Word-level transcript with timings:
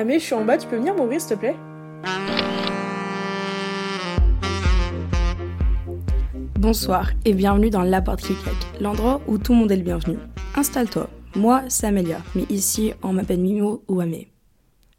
Amé, 0.00 0.18
je 0.18 0.24
suis 0.24 0.34
en 0.34 0.46
bas, 0.46 0.56
tu 0.56 0.66
peux 0.66 0.78
venir 0.78 0.94
m'ouvrir 0.94 1.20
s'il 1.20 1.36
te 1.36 1.40
plaît 1.40 1.56
Bonsoir 6.58 7.10
et 7.26 7.34
bienvenue 7.34 7.68
dans 7.68 7.82
La 7.82 8.00
Porte 8.00 8.22
qui 8.22 8.32
l'endroit 8.80 9.20
où 9.26 9.36
tout 9.36 9.52
le 9.52 9.58
monde 9.58 9.70
est 9.70 9.76
le 9.76 9.82
bienvenu. 9.82 10.16
Installe-toi, 10.56 11.10
moi 11.36 11.64
c'est 11.68 11.86
Amélia, 11.86 12.22
mais 12.34 12.46
ici 12.48 12.94
on 13.02 13.12
m'appelle 13.12 13.40
Mimo 13.40 13.84
ou 13.88 14.00
Amé. 14.00 14.28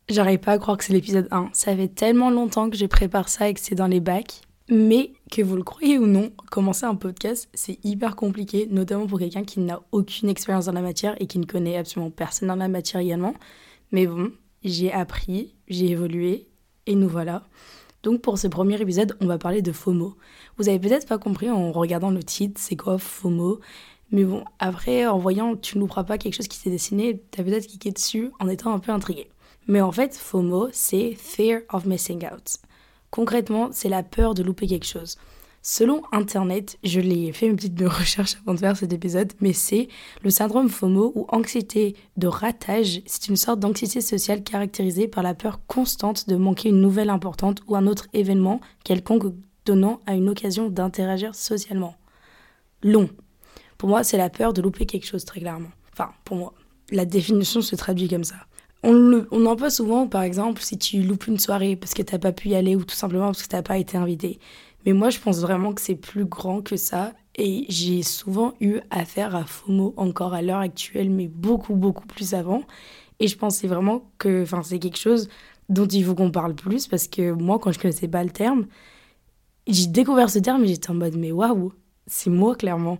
J'arrive 0.07 0.37
pas 0.37 0.51
à 0.51 0.59
croire 0.59 0.77
que 0.77 0.83
c'est 0.83 0.93
l'épisode 0.93 1.27
1, 1.31 1.49
ça 1.51 1.75
fait 1.75 1.87
tellement 1.87 2.29
longtemps 2.29 2.69
que 2.69 2.77
je 2.77 2.85
prépare 2.85 3.27
ça 3.27 3.49
et 3.49 3.55
que 3.55 3.59
c'est 3.59 3.73
dans 3.73 3.87
les 3.87 4.01
bacs. 4.01 4.41
Mais 4.69 5.13
que 5.31 5.41
vous 5.41 5.55
le 5.55 5.63
croyez 5.63 5.97
ou 5.97 6.05
non, 6.05 6.29
commencer 6.51 6.85
un 6.85 6.93
podcast, 6.93 7.49
c'est 7.55 7.83
hyper 7.83 8.15
compliqué, 8.15 8.67
notamment 8.69 9.07
pour 9.07 9.17
quelqu'un 9.17 9.43
qui 9.43 9.61
n'a 9.61 9.81
aucune 9.91 10.29
expérience 10.29 10.65
dans 10.65 10.73
la 10.73 10.81
matière 10.81 11.15
et 11.19 11.25
qui 11.25 11.39
ne 11.39 11.45
connaît 11.45 11.77
absolument 11.77 12.11
personne 12.11 12.49
dans 12.49 12.55
la 12.55 12.67
matière 12.67 13.01
également. 13.01 13.33
Mais 13.91 14.05
bon, 14.05 14.31
j'ai 14.63 14.91
appris, 14.91 15.55
j'ai 15.67 15.91
évolué 15.91 16.47
et 16.85 16.95
nous 16.95 17.09
voilà. 17.09 17.43
Donc 18.03 18.21
pour 18.21 18.37
ce 18.37 18.47
premier 18.47 18.79
épisode, 18.81 19.15
on 19.21 19.27
va 19.27 19.37
parler 19.37 19.61
de 19.61 19.71
FOMO. 19.71 20.15
Vous 20.57 20.69
avez 20.69 20.79
peut-être 20.79 21.07
pas 21.07 21.17
compris 21.17 21.49
en 21.49 21.71
regardant 21.71 22.09
le 22.09 22.23
titre, 22.23 22.59
c'est 22.59 22.75
quoi 22.75 22.97
FOMO? 22.97 23.59
Mais 24.11 24.25
bon, 24.25 24.43
après, 24.59 25.05
en 25.07 25.17
voyant 25.17 25.55
Tu 25.55 25.77
ne 25.77 25.81
louperas 25.81 26.03
pas 26.03 26.17
quelque 26.17 26.35
chose 26.35 26.47
qui 26.47 26.57
s'est 26.57 26.69
dessiné, 26.69 27.21
t'as 27.31 27.43
peut-être 27.43 27.67
cliqué 27.67 27.91
dessus 27.91 28.31
en 28.39 28.49
étant 28.49 28.73
un 28.73 28.79
peu 28.79 28.91
intrigué. 28.91 29.29
Mais 29.67 29.81
en 29.81 29.91
fait, 29.91 30.15
FOMO, 30.15 30.69
c'est 30.73 31.13
Fear 31.15 31.61
of 31.71 31.85
Missing 31.85 32.25
Out. 32.25 32.57
Concrètement, 33.09 33.69
c'est 33.71 33.89
la 33.89 34.03
peur 34.03 34.33
de 34.33 34.43
louper 34.43 34.67
quelque 34.67 34.85
chose. 34.85 35.17
Selon 35.63 36.01
Internet, 36.11 36.79
je 36.83 36.99
l'ai 36.99 37.31
fait 37.33 37.45
une 37.45 37.55
petite 37.55 37.79
recherche 37.85 38.37
avant 38.41 38.55
de 38.55 38.59
faire 38.59 38.75
cet 38.75 38.93
épisode, 38.93 39.31
mais 39.41 39.53
c'est 39.53 39.89
le 40.23 40.31
syndrome 40.31 40.69
FOMO 40.69 41.11
ou 41.13 41.25
anxiété 41.29 41.95
de 42.17 42.27
ratage. 42.27 43.01
C'est 43.05 43.27
une 43.27 43.35
sorte 43.35 43.59
d'anxiété 43.59 44.01
sociale 44.01 44.43
caractérisée 44.43 45.07
par 45.07 45.23
la 45.23 45.35
peur 45.35 45.59
constante 45.67 46.27
de 46.27 46.35
manquer 46.35 46.69
une 46.69 46.81
nouvelle 46.81 47.11
importante 47.11 47.61
ou 47.67 47.75
un 47.75 47.85
autre 47.85 48.07
événement 48.13 48.59
quelconque 48.83 49.33
donnant 49.65 49.99
à 50.07 50.15
une 50.15 50.29
occasion 50.29 50.69
d'interagir 50.69 51.35
socialement. 51.35 51.95
Long. 52.81 53.09
Pour 53.77 53.89
moi, 53.89 54.03
c'est 54.03 54.17
la 54.17 54.31
peur 54.31 54.53
de 54.53 54.63
louper 54.63 54.87
quelque 54.87 55.05
chose 55.05 55.25
très 55.25 55.41
clairement. 55.41 55.69
Enfin, 55.93 56.09
pour 56.25 56.37
moi, 56.37 56.53
la 56.89 57.05
définition 57.05 57.61
se 57.61 57.75
traduit 57.75 58.07
comme 58.07 58.23
ça. 58.23 58.35
On, 58.83 58.93
le, 58.93 59.27
on 59.29 59.45
en 59.45 59.55
parle 59.55 59.69
souvent, 59.69 60.07
par 60.07 60.23
exemple, 60.23 60.61
si 60.63 60.79
tu 60.79 61.03
loupes 61.03 61.27
une 61.27 61.37
soirée 61.37 61.75
parce 61.75 61.93
que 61.93 62.01
t'as 62.01 62.17
pas 62.17 62.31
pu 62.31 62.49
y 62.49 62.55
aller 62.55 62.75
ou 62.75 62.83
tout 62.83 62.95
simplement 62.95 63.27
parce 63.27 63.43
que 63.43 63.47
t'as 63.47 63.61
pas 63.61 63.77
été 63.77 63.95
invité. 63.95 64.39
Mais 64.85 64.93
moi, 64.93 65.09
je 65.09 65.19
pense 65.19 65.39
vraiment 65.39 65.73
que 65.73 65.81
c'est 65.81 65.95
plus 65.95 66.25
grand 66.25 66.61
que 66.61 66.77
ça. 66.77 67.13
Et 67.35 67.65
j'ai 67.69 68.03
souvent 68.03 68.53
eu 68.59 68.79
affaire 68.89 69.35
à 69.35 69.45
FOMO 69.45 69.93
encore 69.97 70.33
à 70.33 70.41
l'heure 70.41 70.59
actuelle, 70.59 71.09
mais 71.09 71.27
beaucoup, 71.27 71.75
beaucoup 71.75 72.05
plus 72.05 72.33
avant. 72.33 72.63
Et 73.19 73.27
je 73.27 73.37
pensais 73.37 73.67
vraiment 73.67 74.11
que 74.17 74.45
c'est 74.63 74.79
quelque 74.79 74.97
chose 74.97 75.29
dont 75.69 75.87
il 75.87 76.03
faut 76.03 76.15
qu'on 76.15 76.31
parle 76.31 76.55
plus 76.55 76.87
parce 76.87 77.07
que 77.07 77.31
moi, 77.31 77.59
quand 77.59 77.71
je 77.71 77.79
connaissais 77.79 78.07
pas 78.07 78.23
le 78.23 78.31
terme, 78.31 78.65
j'ai 79.67 79.87
découvert 79.87 80.29
ce 80.29 80.39
terme 80.39 80.63
et 80.63 80.67
j'étais 80.67 80.89
en 80.89 80.95
mode, 80.95 81.15
mais 81.15 81.31
waouh, 81.31 81.71
c'est 82.07 82.29
moi 82.29 82.55
clairement. 82.55 82.97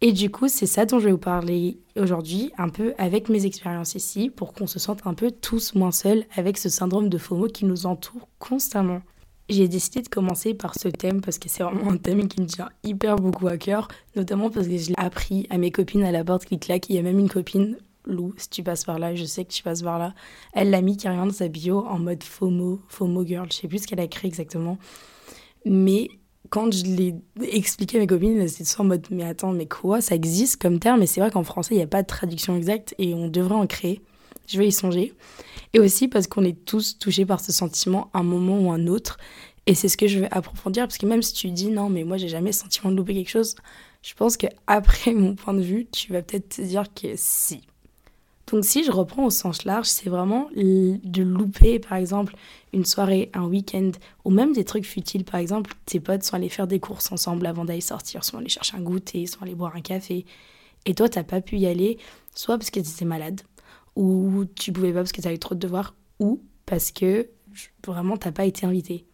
Et 0.00 0.12
du 0.12 0.30
coup, 0.30 0.48
c'est 0.48 0.66
ça 0.66 0.86
dont 0.86 0.98
je 0.98 1.06
vais 1.06 1.12
vous 1.12 1.18
parler 1.18 1.78
aujourd'hui, 1.96 2.50
un 2.58 2.68
peu 2.70 2.94
avec 2.98 3.28
mes 3.28 3.46
expériences 3.46 3.94
ici, 3.94 4.30
pour 4.30 4.52
qu'on 4.52 4.66
se 4.66 4.78
sente 4.78 5.06
un 5.06 5.14
peu 5.14 5.30
tous 5.30 5.74
moins 5.74 5.92
seuls 5.92 6.24
avec 6.34 6.58
ce 6.58 6.68
syndrome 6.68 7.08
de 7.08 7.18
FOMO 7.18 7.46
qui 7.46 7.64
nous 7.64 7.86
entoure 7.86 8.28
constamment. 8.38 9.02
J'ai 9.48 9.68
décidé 9.68 10.02
de 10.02 10.08
commencer 10.08 10.54
par 10.54 10.74
ce 10.78 10.88
thème 10.88 11.20
parce 11.20 11.38
que 11.38 11.48
c'est 11.48 11.62
vraiment 11.62 11.90
un 11.90 11.96
thème 11.96 12.28
qui 12.28 12.40
me 12.40 12.46
tient 12.46 12.70
hyper 12.84 13.16
beaucoup 13.16 13.48
à 13.48 13.56
cœur, 13.56 13.88
notamment 14.16 14.50
parce 14.50 14.66
que 14.66 14.78
je 14.78 14.88
l'ai 14.88 14.94
appris 14.96 15.46
à 15.50 15.58
mes 15.58 15.70
copines 15.70 16.04
à 16.04 16.12
la 16.12 16.24
porte 16.24 16.44
qui 16.44 16.58
claque. 16.58 16.88
Il 16.88 16.96
y 16.96 16.98
a 16.98 17.02
même 17.02 17.18
une 17.18 17.28
copine, 17.28 17.76
Lou, 18.06 18.34
si 18.36 18.48
tu 18.48 18.62
passes 18.62 18.84
par 18.84 18.98
là, 18.98 19.14
je 19.14 19.24
sais 19.24 19.44
que 19.44 19.52
tu 19.52 19.62
passes 19.62 19.82
par 19.82 19.98
là. 19.98 20.14
Elle 20.52 20.70
l'a 20.70 20.80
mis 20.80 20.96
carrément 20.96 21.26
dans 21.26 21.32
sa 21.32 21.48
bio 21.48 21.84
en 21.86 21.98
mode 21.98 22.22
FOMO, 22.22 22.80
FOMO 22.88 23.24
girl. 23.26 23.46
Je 23.50 23.58
sais 23.58 23.68
plus 23.68 23.82
ce 23.82 23.86
qu'elle 23.86 24.00
a 24.00 24.04
écrit 24.04 24.28
exactement. 24.28 24.78
Mais 25.64 26.08
quand 26.50 26.72
je 26.72 26.84
l'ai 26.84 27.14
expliqué 27.40 27.98
à 27.98 28.00
mes 28.00 28.06
copines, 28.06 28.40
elles 28.40 28.50
étaient 28.50 28.64
en 28.80 28.84
mode 28.84 29.06
Mais 29.10 29.24
attends, 29.24 29.52
mais 29.52 29.66
quoi? 29.66 30.00
Ça 30.00 30.14
existe 30.14 30.60
comme 30.60 30.78
terme, 30.78 31.02
et 31.02 31.06
c'est 31.06 31.20
vrai 31.20 31.30
qu'en 31.30 31.44
français, 31.44 31.74
il 31.74 31.78
n'y 31.78 31.84
a 31.84 31.88
pas 31.88 32.02
de 32.02 32.06
traduction 32.06 32.56
exacte 32.56 32.94
et 32.98 33.14
on 33.14 33.28
devrait 33.28 33.54
en 33.54 33.66
créer. 33.66 34.00
Je 34.46 34.58
vais 34.58 34.68
y 34.68 34.72
songer. 34.72 35.14
Et 35.72 35.80
aussi 35.80 36.08
parce 36.08 36.26
qu'on 36.26 36.44
est 36.44 36.64
tous 36.64 36.98
touchés 36.98 37.24
par 37.24 37.40
ce 37.40 37.52
sentiment 37.52 38.10
à 38.12 38.18
un 38.18 38.22
moment 38.22 38.58
ou 38.58 38.70
un 38.70 38.86
autre. 38.86 39.16
Et 39.66 39.74
c'est 39.74 39.88
ce 39.88 39.96
que 39.96 40.08
je 40.08 40.18
vais 40.18 40.28
approfondir, 40.32 40.84
parce 40.84 40.98
que 40.98 41.06
même 41.06 41.22
si 41.22 41.34
tu 41.34 41.50
dis 41.50 41.70
non, 41.70 41.88
mais 41.88 42.04
moi 42.04 42.16
j'ai 42.16 42.28
jamais 42.28 42.50
le 42.50 42.54
sentiment 42.56 42.90
de 42.90 42.96
louper 42.96 43.14
quelque 43.14 43.30
chose, 43.30 43.54
je 44.02 44.14
pense 44.14 44.36
qu'après 44.36 45.14
mon 45.14 45.34
point 45.34 45.54
de 45.54 45.62
vue, 45.62 45.86
tu 45.90 46.12
vas 46.12 46.22
peut-être 46.22 46.56
te 46.56 46.62
dire 46.62 46.92
que 46.92 47.14
si. 47.16 47.60
Donc 48.50 48.64
si 48.64 48.84
je 48.84 48.90
reprends 48.90 49.24
au 49.24 49.30
sens 49.30 49.64
large, 49.64 49.86
c'est 49.86 50.10
vraiment 50.10 50.50
de 50.54 51.22
louper 51.22 51.78
par 51.78 51.96
exemple 51.96 52.34
une 52.72 52.84
soirée, 52.84 53.30
un 53.34 53.44
week-end, 53.44 53.92
ou 54.24 54.30
même 54.30 54.52
des 54.52 54.64
trucs 54.64 54.84
futiles. 54.84 55.24
Par 55.24 55.40
exemple, 55.40 55.72
tes 55.86 56.00
potes 56.00 56.24
sont 56.24 56.34
allés 56.34 56.48
faire 56.48 56.66
des 56.66 56.80
courses 56.80 57.12
ensemble 57.12 57.46
avant 57.46 57.64
d'aller 57.64 57.80
sortir, 57.80 58.24
sont 58.24 58.38
allés 58.38 58.48
chercher 58.48 58.76
un 58.76 58.80
goûter, 58.80 59.26
sont 59.26 59.42
allés 59.42 59.54
boire 59.54 59.74
un 59.76 59.80
café. 59.80 60.26
Et 60.84 60.94
toi, 60.94 61.08
t'as 61.08 61.22
pas 61.22 61.40
pu 61.40 61.58
y 61.58 61.66
aller, 61.66 61.98
soit 62.34 62.58
parce 62.58 62.70
que 62.70 62.80
tu 62.80 62.88
étais 62.88 63.04
malade, 63.04 63.40
ou 63.96 64.44
tu 64.56 64.72
pouvais 64.72 64.92
pas 64.92 65.00
parce 65.00 65.12
que 65.12 65.20
tu 65.20 65.28
avais 65.28 65.38
trop 65.38 65.54
de 65.54 65.60
devoirs, 65.60 65.94
ou 66.18 66.42
parce 66.66 66.90
que 66.92 67.28
vraiment 67.86 68.16
t'as 68.16 68.32
pas 68.32 68.46
été 68.46 68.66
invité. 68.66 69.06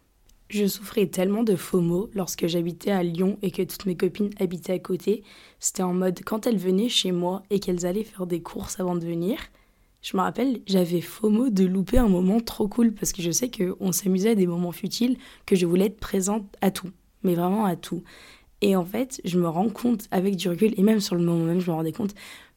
Je 0.49 0.65
souffrais 0.65 1.05
tellement 1.05 1.43
de 1.43 1.55
FOMO 1.55 2.09
lorsque 2.13 2.47
j'habitais 2.47 2.89
à 2.89 3.03
Lyon 3.03 3.37
et 3.43 3.51
que 3.51 3.61
toutes 3.61 3.85
mes 3.85 3.95
copines 3.95 4.31
habitaient 4.39 4.73
à 4.73 4.79
côté. 4.79 5.23
C'était 5.59 5.83
en 5.83 5.93
mode 5.93 6.21
quand 6.25 6.47
elles 6.47 6.57
venaient 6.57 6.89
chez 6.89 7.11
moi 7.11 7.43
et 7.51 7.59
qu'elles 7.59 7.85
allaient 7.85 8.03
faire 8.03 8.25
des 8.25 8.41
courses 8.41 8.79
avant 8.79 8.95
de 8.95 9.05
venir. 9.05 9.37
Je 10.01 10.17
me 10.17 10.21
rappelle, 10.21 10.61
j'avais 10.65 11.01
FOMO 11.01 11.49
de 11.49 11.65
louper 11.65 11.99
un 11.99 12.07
moment 12.07 12.39
trop 12.39 12.67
cool 12.67 12.93
parce 12.93 13.11
que 13.11 13.21
je 13.21 13.29
sais 13.29 13.51
qu'on 13.51 13.91
s'amusait 13.91 14.31
à 14.31 14.35
des 14.35 14.47
moments 14.47 14.71
futiles, 14.71 15.17
que 15.45 15.55
je 15.55 15.67
voulais 15.67 15.85
être 15.85 15.99
présente 15.99 16.45
à 16.61 16.71
tout, 16.71 16.89
mais 17.21 17.35
vraiment 17.35 17.65
à 17.65 17.75
tout. 17.75 18.01
Et 18.61 18.75
en 18.75 18.85
fait, 18.85 19.21
je 19.25 19.39
me 19.39 19.47
rends 19.47 19.69
compte 19.69 20.07
avec 20.11 20.35
du 20.35 20.49
recul, 20.49 20.73
et 20.77 20.83
même 20.83 20.99
sur 20.99 21.15
le 21.15 21.23
moment 21.23 21.45
même, 21.45 21.59
je 21.59 21.69
me 21.69 21.75
rendais 21.75 21.91
compte 21.91 22.15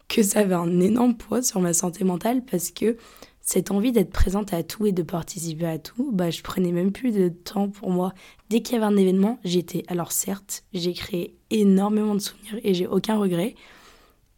que 0.09 0.23
ça 0.23 0.41
avait 0.41 0.55
un 0.55 0.81
énorme 0.81 1.17
poids 1.17 1.43
sur 1.43 1.61
ma 1.61 1.73
santé 1.73 2.05
mentale 2.05 2.45
parce 2.45 2.71
que 2.71 2.97
cette 3.41 3.73
envie 3.73 3.93
d'être 3.93 4.13
présente 4.13 4.55
à 4.55 4.63
tout 4.63 4.87
et 4.87 4.93
de 4.93 5.03
participer 5.03 5.67
à 5.67 5.79
tout, 5.79 6.11
bah, 6.13 6.31
je 6.31 6.43
prenais 6.43 6.71
même 6.71 6.93
plus 6.93 7.11
de 7.11 7.29
temps 7.29 7.69
pour 7.69 7.91
moi. 7.91 8.15
Dès 8.51 8.63
qu'il 8.63 8.75
y 8.75 8.77
avait 8.77 8.87
un 8.87 8.97
événement, 8.97 9.41
j'étais. 9.45 9.83
Alors 9.89 10.13
certes, 10.13 10.63
j'ai 10.73 10.93
créé 10.93 11.35
énormément 11.51 12.15
de 12.15 12.21
souvenirs 12.21 12.61
et 12.63 12.73
j'ai 12.73 12.87
aucun 12.87 13.19
regret, 13.19 13.57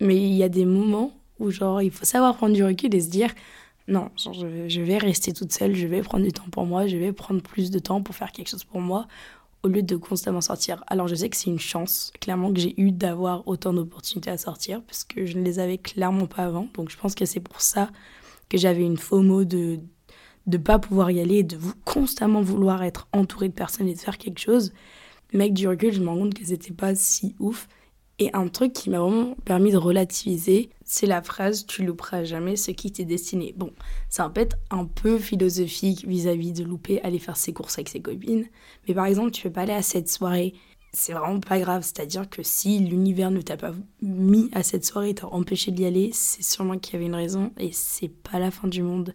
mais 0.01 0.17
il 0.17 0.35
y 0.35 0.43
a 0.43 0.49
des 0.49 0.65
moments 0.65 1.13
où 1.39 1.51
genre 1.51 1.83
il 1.83 1.91
faut 1.91 2.05
savoir 2.07 2.37
prendre 2.37 2.55
du 2.55 2.65
recul 2.65 2.95
et 2.95 3.01
se 3.01 3.11
dire 3.11 3.31
non, 3.87 4.11
je, 4.17 4.67
je 4.67 4.81
vais 4.81 4.97
rester 4.97 5.35
toute 5.35 5.53
seule, 5.53 5.75
je 5.75 5.87
vais 5.87 6.01
prendre 6.01 6.25
du 6.25 6.33
temps 6.33 6.49
pour 6.51 6.65
moi, 6.65 6.87
je 6.87 6.97
vais 6.97 7.13
prendre 7.13 7.43
plus 7.43 7.71
de 7.71 7.79
temps 7.79 8.01
pour 8.03 8.15
faire 8.15 8.33
quelque 8.33 8.49
chose 8.49 8.65
pour 8.65 8.81
moi 8.81 9.07
au 9.65 9.69
lieu 9.69 9.83
de 9.83 9.97
constamment 9.97 10.41
sortir. 10.41 10.85
Alors 10.87 11.09
je 11.09 11.15
sais 11.15 11.29
que 11.29 11.37
c'est 11.37 11.51
une 11.51 11.59
chance, 11.59 12.13
clairement, 12.21 12.53
que 12.53 12.61
j'ai 12.61 12.81
eu 12.81 12.93
d'avoir 12.93 13.47
autant 13.49 13.73
d'opportunités 13.73 14.31
à 14.31 14.39
sortir, 14.39 14.83
parce 14.83 15.05
que 15.05 15.25
je 15.27 15.39
ne 15.39 15.43
les 15.43 15.59
avais 15.59 15.79
clairement 15.79 16.27
pas 16.27 16.45
avant. 16.45 16.69
Donc 16.75 16.91
je 16.91 16.97
pense 16.97 17.15
que 17.15 17.25
c'est 17.25 17.41
pour 17.41 17.61
ça 17.61 17.91
que 18.49 18.59
j'avais 18.59 18.83
une 18.83 18.99
FOMO 18.99 19.45
de 19.45 19.81
de 20.47 20.59
pas 20.59 20.79
pouvoir 20.79 21.11
y 21.11 21.21
aller, 21.21 21.43
de 21.43 21.57
constamment 21.87 22.43
vouloir 22.43 22.83
être 22.83 23.09
entouré 23.13 23.49
de 23.49 23.55
personnes 23.55 23.89
et 23.89 23.95
de 23.95 23.99
faire 23.99 24.19
quelque 24.19 24.39
chose. 24.39 24.75
Mais 25.33 25.49
du 25.49 25.67
recul, 25.67 25.91
je 25.91 26.01
me 26.01 26.09
rends 26.09 26.19
compte 26.19 26.35
que 26.35 26.45
c'était 26.45 26.75
pas 26.75 26.95
si 26.95 27.35
ouf. 27.39 27.67
Et 28.21 28.31
un 28.33 28.47
truc 28.47 28.73
qui 28.73 28.91
m'a 28.91 29.01
vraiment 29.01 29.35
permis 29.45 29.73
de 29.73 29.77
relativiser, 29.77 30.71
c'est 30.85 31.07
la 31.07 31.21
phrase 31.21 31.67
Tu 31.67 31.85
louperas 31.85 32.23
jamais 32.23 32.55
ce 32.55 32.71
qui 32.71 32.93
t'est 32.93 33.05
destiné. 33.05 33.55
Bon, 33.57 33.73
ça 34.09 34.29
peut 34.29 34.41
être 34.41 34.57
un 34.71 34.85
peu 34.85 35.19
philosophique 35.19 36.07
vis-à-vis 36.07 36.53
de 36.53 36.63
louper 36.63 37.01
aller 37.03 37.19
faire 37.19 37.37
ses 37.37 37.53
courses 37.53 37.77
avec 37.77 37.89
ses 37.89 38.01
copines. 38.01 38.47
Mais 38.87 38.95
par 38.95 39.07
exemple, 39.07 39.33
tu 39.33 39.43
peux 39.43 39.53
pas 39.53 39.63
aller 39.63 39.73
à 39.73 39.83
cette 39.83 40.09
soirée. 40.09 40.55
C'est 40.93 41.13
vraiment 41.13 41.41
pas 41.41 41.59
grave. 41.59 41.83
C'est-à-dire 41.83 42.31
que 42.31 42.45
si 42.45 42.79
l'univers 42.79 43.33
ne 43.33 43.41
t'a 43.41 43.57
pas 43.57 43.73
mis 44.01 44.49
à 44.53 44.63
cette 44.63 44.85
soirée 44.85 45.15
t'a 45.15 45.27
empêché 45.27 45.73
d'y 45.73 45.85
aller, 45.85 46.11
c'est 46.13 46.45
sûrement 46.45 46.79
qu'il 46.79 46.95
y 46.95 46.97
avait 46.97 47.07
une 47.07 47.17
raison 47.17 47.53
et 47.59 47.73
c'est 47.73 48.09
pas 48.09 48.39
la 48.39 48.53
fin 48.53 48.69
du 48.69 48.83
monde. 48.83 49.13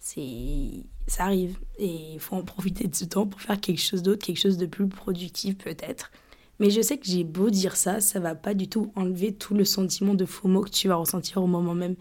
C'est 0.00 0.86
ça 1.06 1.24
arrive 1.24 1.58
et 1.78 2.14
il 2.14 2.20
faut 2.20 2.34
en 2.34 2.42
profiter 2.42 2.88
de 2.88 2.94
ce 2.94 3.04
temps 3.04 3.26
pour 3.26 3.40
faire 3.40 3.60
quelque 3.60 3.80
chose 3.80 4.02
d'autre, 4.02 4.24
quelque 4.24 4.38
chose 4.38 4.56
de 4.56 4.66
plus 4.66 4.88
productif 4.88 5.56
peut-être. 5.58 6.10
Mais 6.60 6.70
je 6.70 6.82
sais 6.82 6.98
que 6.98 7.06
j'ai 7.06 7.24
beau 7.24 7.50
dire 7.50 7.74
ça, 7.74 8.00
ça 8.00 8.20
va 8.20 8.34
pas 8.34 8.54
du 8.54 8.68
tout 8.68 8.92
enlever 8.94 9.32
tout 9.32 9.54
le 9.54 9.64
sentiment 9.64 10.14
de 10.14 10.26
FOMO 10.26 10.60
que 10.60 10.70
tu 10.70 10.88
vas 10.88 10.96
ressentir 10.96 11.42
au 11.42 11.46
moment 11.46 11.74
même. 11.74 11.96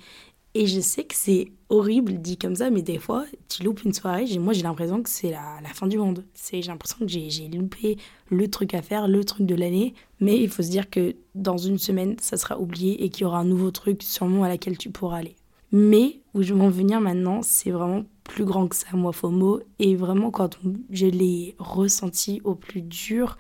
Et 0.54 0.68
je 0.68 0.82
sais 0.82 1.06
que 1.06 1.16
c'est 1.16 1.54
horrible 1.70 2.20
dit 2.20 2.38
comme 2.38 2.56
ça, 2.56 2.70
mais 2.70 2.82
des 2.82 2.98
fois, 2.98 3.26
tu 3.48 3.64
loupes 3.64 3.84
une 3.84 3.94
soirée, 3.94 4.26
moi 4.40 4.52
j'ai 4.52 4.64
l'impression 4.64 5.02
que 5.02 5.10
c'est 5.10 5.30
la, 5.30 5.62
fin 5.74 5.88
du 5.88 5.98
monde. 5.98 6.26
J'ai 6.52 6.62
l'impression 6.64 6.98
que 7.00 7.08
j'ai 7.08 7.48
loupé 7.48 7.98
le 8.30 8.50
truc 8.50 8.74
à 8.74 8.82
faire, 8.82 9.08
le 9.08 9.24
truc 9.24 9.46
de 9.46 9.56
l'année. 9.56 9.94
Mais 10.20 10.38
il 10.38 10.50
faut 10.50 10.64
se 10.64 10.70
dire 10.70 10.90
que 10.90 11.16
dans 11.36 11.58
une 11.58 11.78
semaine, 11.78 12.18
ça 12.20 12.36
sera 12.36 12.60
oublié 12.60 13.04
et 13.04 13.10
qu'il 13.10 13.22
y 13.22 13.26
aura 13.26 13.40
un 13.40 13.46
nouveau 13.46 13.72
truc 13.72 14.04
sûrement 14.04 14.44
à 14.44 14.50
laquelle 14.50 14.78
tu 14.78 14.90
pourras 14.90 15.20
aller. 15.20 15.36
Mais 15.72 16.20
où 16.34 16.42
je 16.42 16.54
veux 16.54 16.62
en 16.62 16.70
venir 16.70 17.00
maintenant, 17.00 17.42
c'est 17.44 17.72
vraiment 17.72 18.04
plus 18.24 18.44
grand 18.44 18.68
que 18.68 18.76
ça, 18.76 18.88
moi, 18.94 19.14
FOMO. 19.14 19.62
Et 19.78 19.96
vraiment, 19.96 20.32
quand 20.32 20.58
je 20.90 21.06
l'ai 21.06 21.56
ressenti 21.60 22.42
au 22.44 22.56
plus 22.56 22.82
dur, 22.82 23.38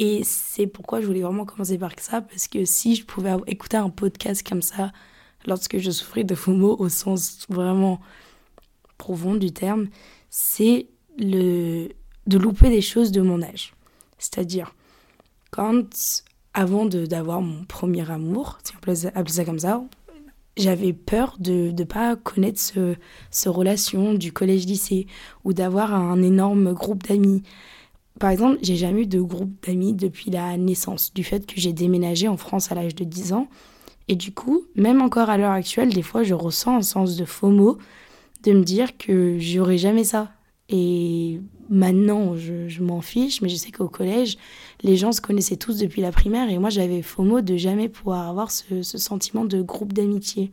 et 0.00 0.22
c'est 0.24 0.66
pourquoi 0.66 1.02
je 1.02 1.06
voulais 1.06 1.20
vraiment 1.20 1.44
commencer 1.44 1.76
par 1.76 1.92
ça, 1.98 2.22
parce 2.22 2.48
que 2.48 2.64
si 2.64 2.96
je 2.96 3.04
pouvais 3.04 3.34
écouter 3.46 3.76
un 3.76 3.90
podcast 3.90 4.42
comme 4.46 4.62
ça, 4.62 4.92
lorsque 5.46 5.76
je 5.76 5.90
souffrais 5.90 6.24
de 6.24 6.34
FOMO 6.34 6.74
au 6.78 6.88
sens 6.88 7.46
vraiment 7.50 8.00
profond 8.96 9.34
du 9.34 9.52
terme, 9.52 9.88
c'est 10.30 10.86
le 11.18 11.88
de 12.26 12.38
louper 12.38 12.70
des 12.70 12.80
choses 12.80 13.12
de 13.12 13.20
mon 13.20 13.42
âge. 13.42 13.74
C'est-à-dire, 14.18 14.74
quand, 15.50 16.22
avant 16.54 16.86
d'avoir 16.86 17.42
mon 17.42 17.64
premier 17.64 18.10
amour, 18.10 18.58
si 18.64 18.72
on 18.76 18.80
peut 18.80 18.94
appeler 19.14 19.34
ça 19.34 19.44
comme 19.44 19.58
ça, 19.58 19.82
j'avais 20.56 20.94
peur 20.94 21.36
de 21.38 21.72
ne 21.76 21.84
pas 21.84 22.16
connaître 22.16 22.60
ce, 22.60 22.94
ce 23.30 23.50
relation 23.50 24.14
du 24.14 24.32
collège-lycée 24.32 25.06
ou 25.44 25.52
d'avoir 25.52 25.94
un 25.94 26.22
énorme 26.22 26.72
groupe 26.72 27.02
d'amis. 27.02 27.42
Par 28.20 28.28
exemple, 28.28 28.58
j'ai 28.60 28.76
jamais 28.76 29.02
eu 29.02 29.06
de 29.06 29.20
groupe 29.20 29.50
d'amis 29.66 29.94
depuis 29.94 30.30
la 30.30 30.58
naissance, 30.58 31.12
du 31.14 31.24
fait 31.24 31.46
que 31.46 31.54
j'ai 31.56 31.72
déménagé 31.72 32.28
en 32.28 32.36
France 32.36 32.70
à 32.70 32.74
l'âge 32.74 32.94
de 32.94 33.02
10 33.02 33.32
ans. 33.32 33.48
Et 34.08 34.14
du 34.14 34.30
coup, 34.30 34.64
même 34.76 35.00
encore 35.00 35.30
à 35.30 35.38
l'heure 35.38 35.52
actuelle, 35.52 35.88
des 35.88 36.02
fois, 36.02 36.22
je 36.22 36.34
ressens 36.34 36.76
un 36.76 36.82
sens 36.82 37.16
de 37.16 37.24
FOMO 37.24 37.78
de 38.42 38.52
me 38.52 38.62
dire 38.62 38.98
que 38.98 39.38
j'aurai 39.38 39.78
jamais 39.78 40.04
ça. 40.04 40.32
Et 40.68 41.40
maintenant, 41.70 42.36
je, 42.36 42.82
m'en 42.82 43.00
fiche, 43.00 43.40
mais 43.40 43.48
je 43.48 43.56
sais 43.56 43.70
qu'au 43.70 43.88
collège, 43.88 44.36
les 44.82 44.96
gens 44.96 45.12
se 45.12 45.22
connaissaient 45.22 45.56
tous 45.56 45.78
depuis 45.78 46.02
la 46.02 46.12
primaire 46.12 46.50
et 46.50 46.58
moi, 46.58 46.68
j'avais 46.68 47.00
FOMO 47.00 47.40
de 47.40 47.56
jamais 47.56 47.88
pouvoir 47.88 48.28
avoir 48.28 48.50
ce, 48.50 48.82
ce 48.82 48.98
sentiment 48.98 49.46
de 49.46 49.62
groupe 49.62 49.94
d'amitié. 49.94 50.50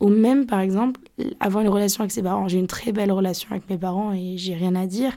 Ou 0.00 0.08
même, 0.08 0.46
par 0.46 0.58
exemple, 0.58 1.00
avoir 1.38 1.62
une 1.62 1.70
relation 1.70 2.00
avec 2.00 2.10
ses 2.10 2.24
parents. 2.24 2.48
J'ai 2.48 2.58
une 2.58 2.66
très 2.66 2.90
belle 2.90 3.12
relation 3.12 3.52
avec 3.52 3.70
mes 3.70 3.78
parents 3.78 4.12
et 4.12 4.36
j'ai 4.36 4.54
rien 4.54 4.74
à 4.74 4.86
dire. 4.86 5.16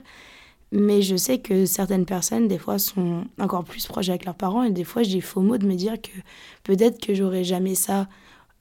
Mais 0.78 1.00
je 1.00 1.16
sais 1.16 1.38
que 1.38 1.64
certaines 1.64 2.04
personnes, 2.04 2.48
des 2.48 2.58
fois, 2.58 2.78
sont 2.78 3.24
encore 3.40 3.64
plus 3.64 3.86
proches 3.86 4.10
avec 4.10 4.26
leurs 4.26 4.34
parents. 4.34 4.62
Et 4.62 4.70
des 4.70 4.84
fois, 4.84 5.02
j'ai 5.02 5.22
FOMO 5.22 5.56
de 5.56 5.66
me 5.66 5.74
dire 5.74 5.94
que 5.98 6.10
peut-être 6.64 7.00
que 7.00 7.14
j'aurai 7.14 7.44
jamais 7.44 7.74
ça. 7.74 8.08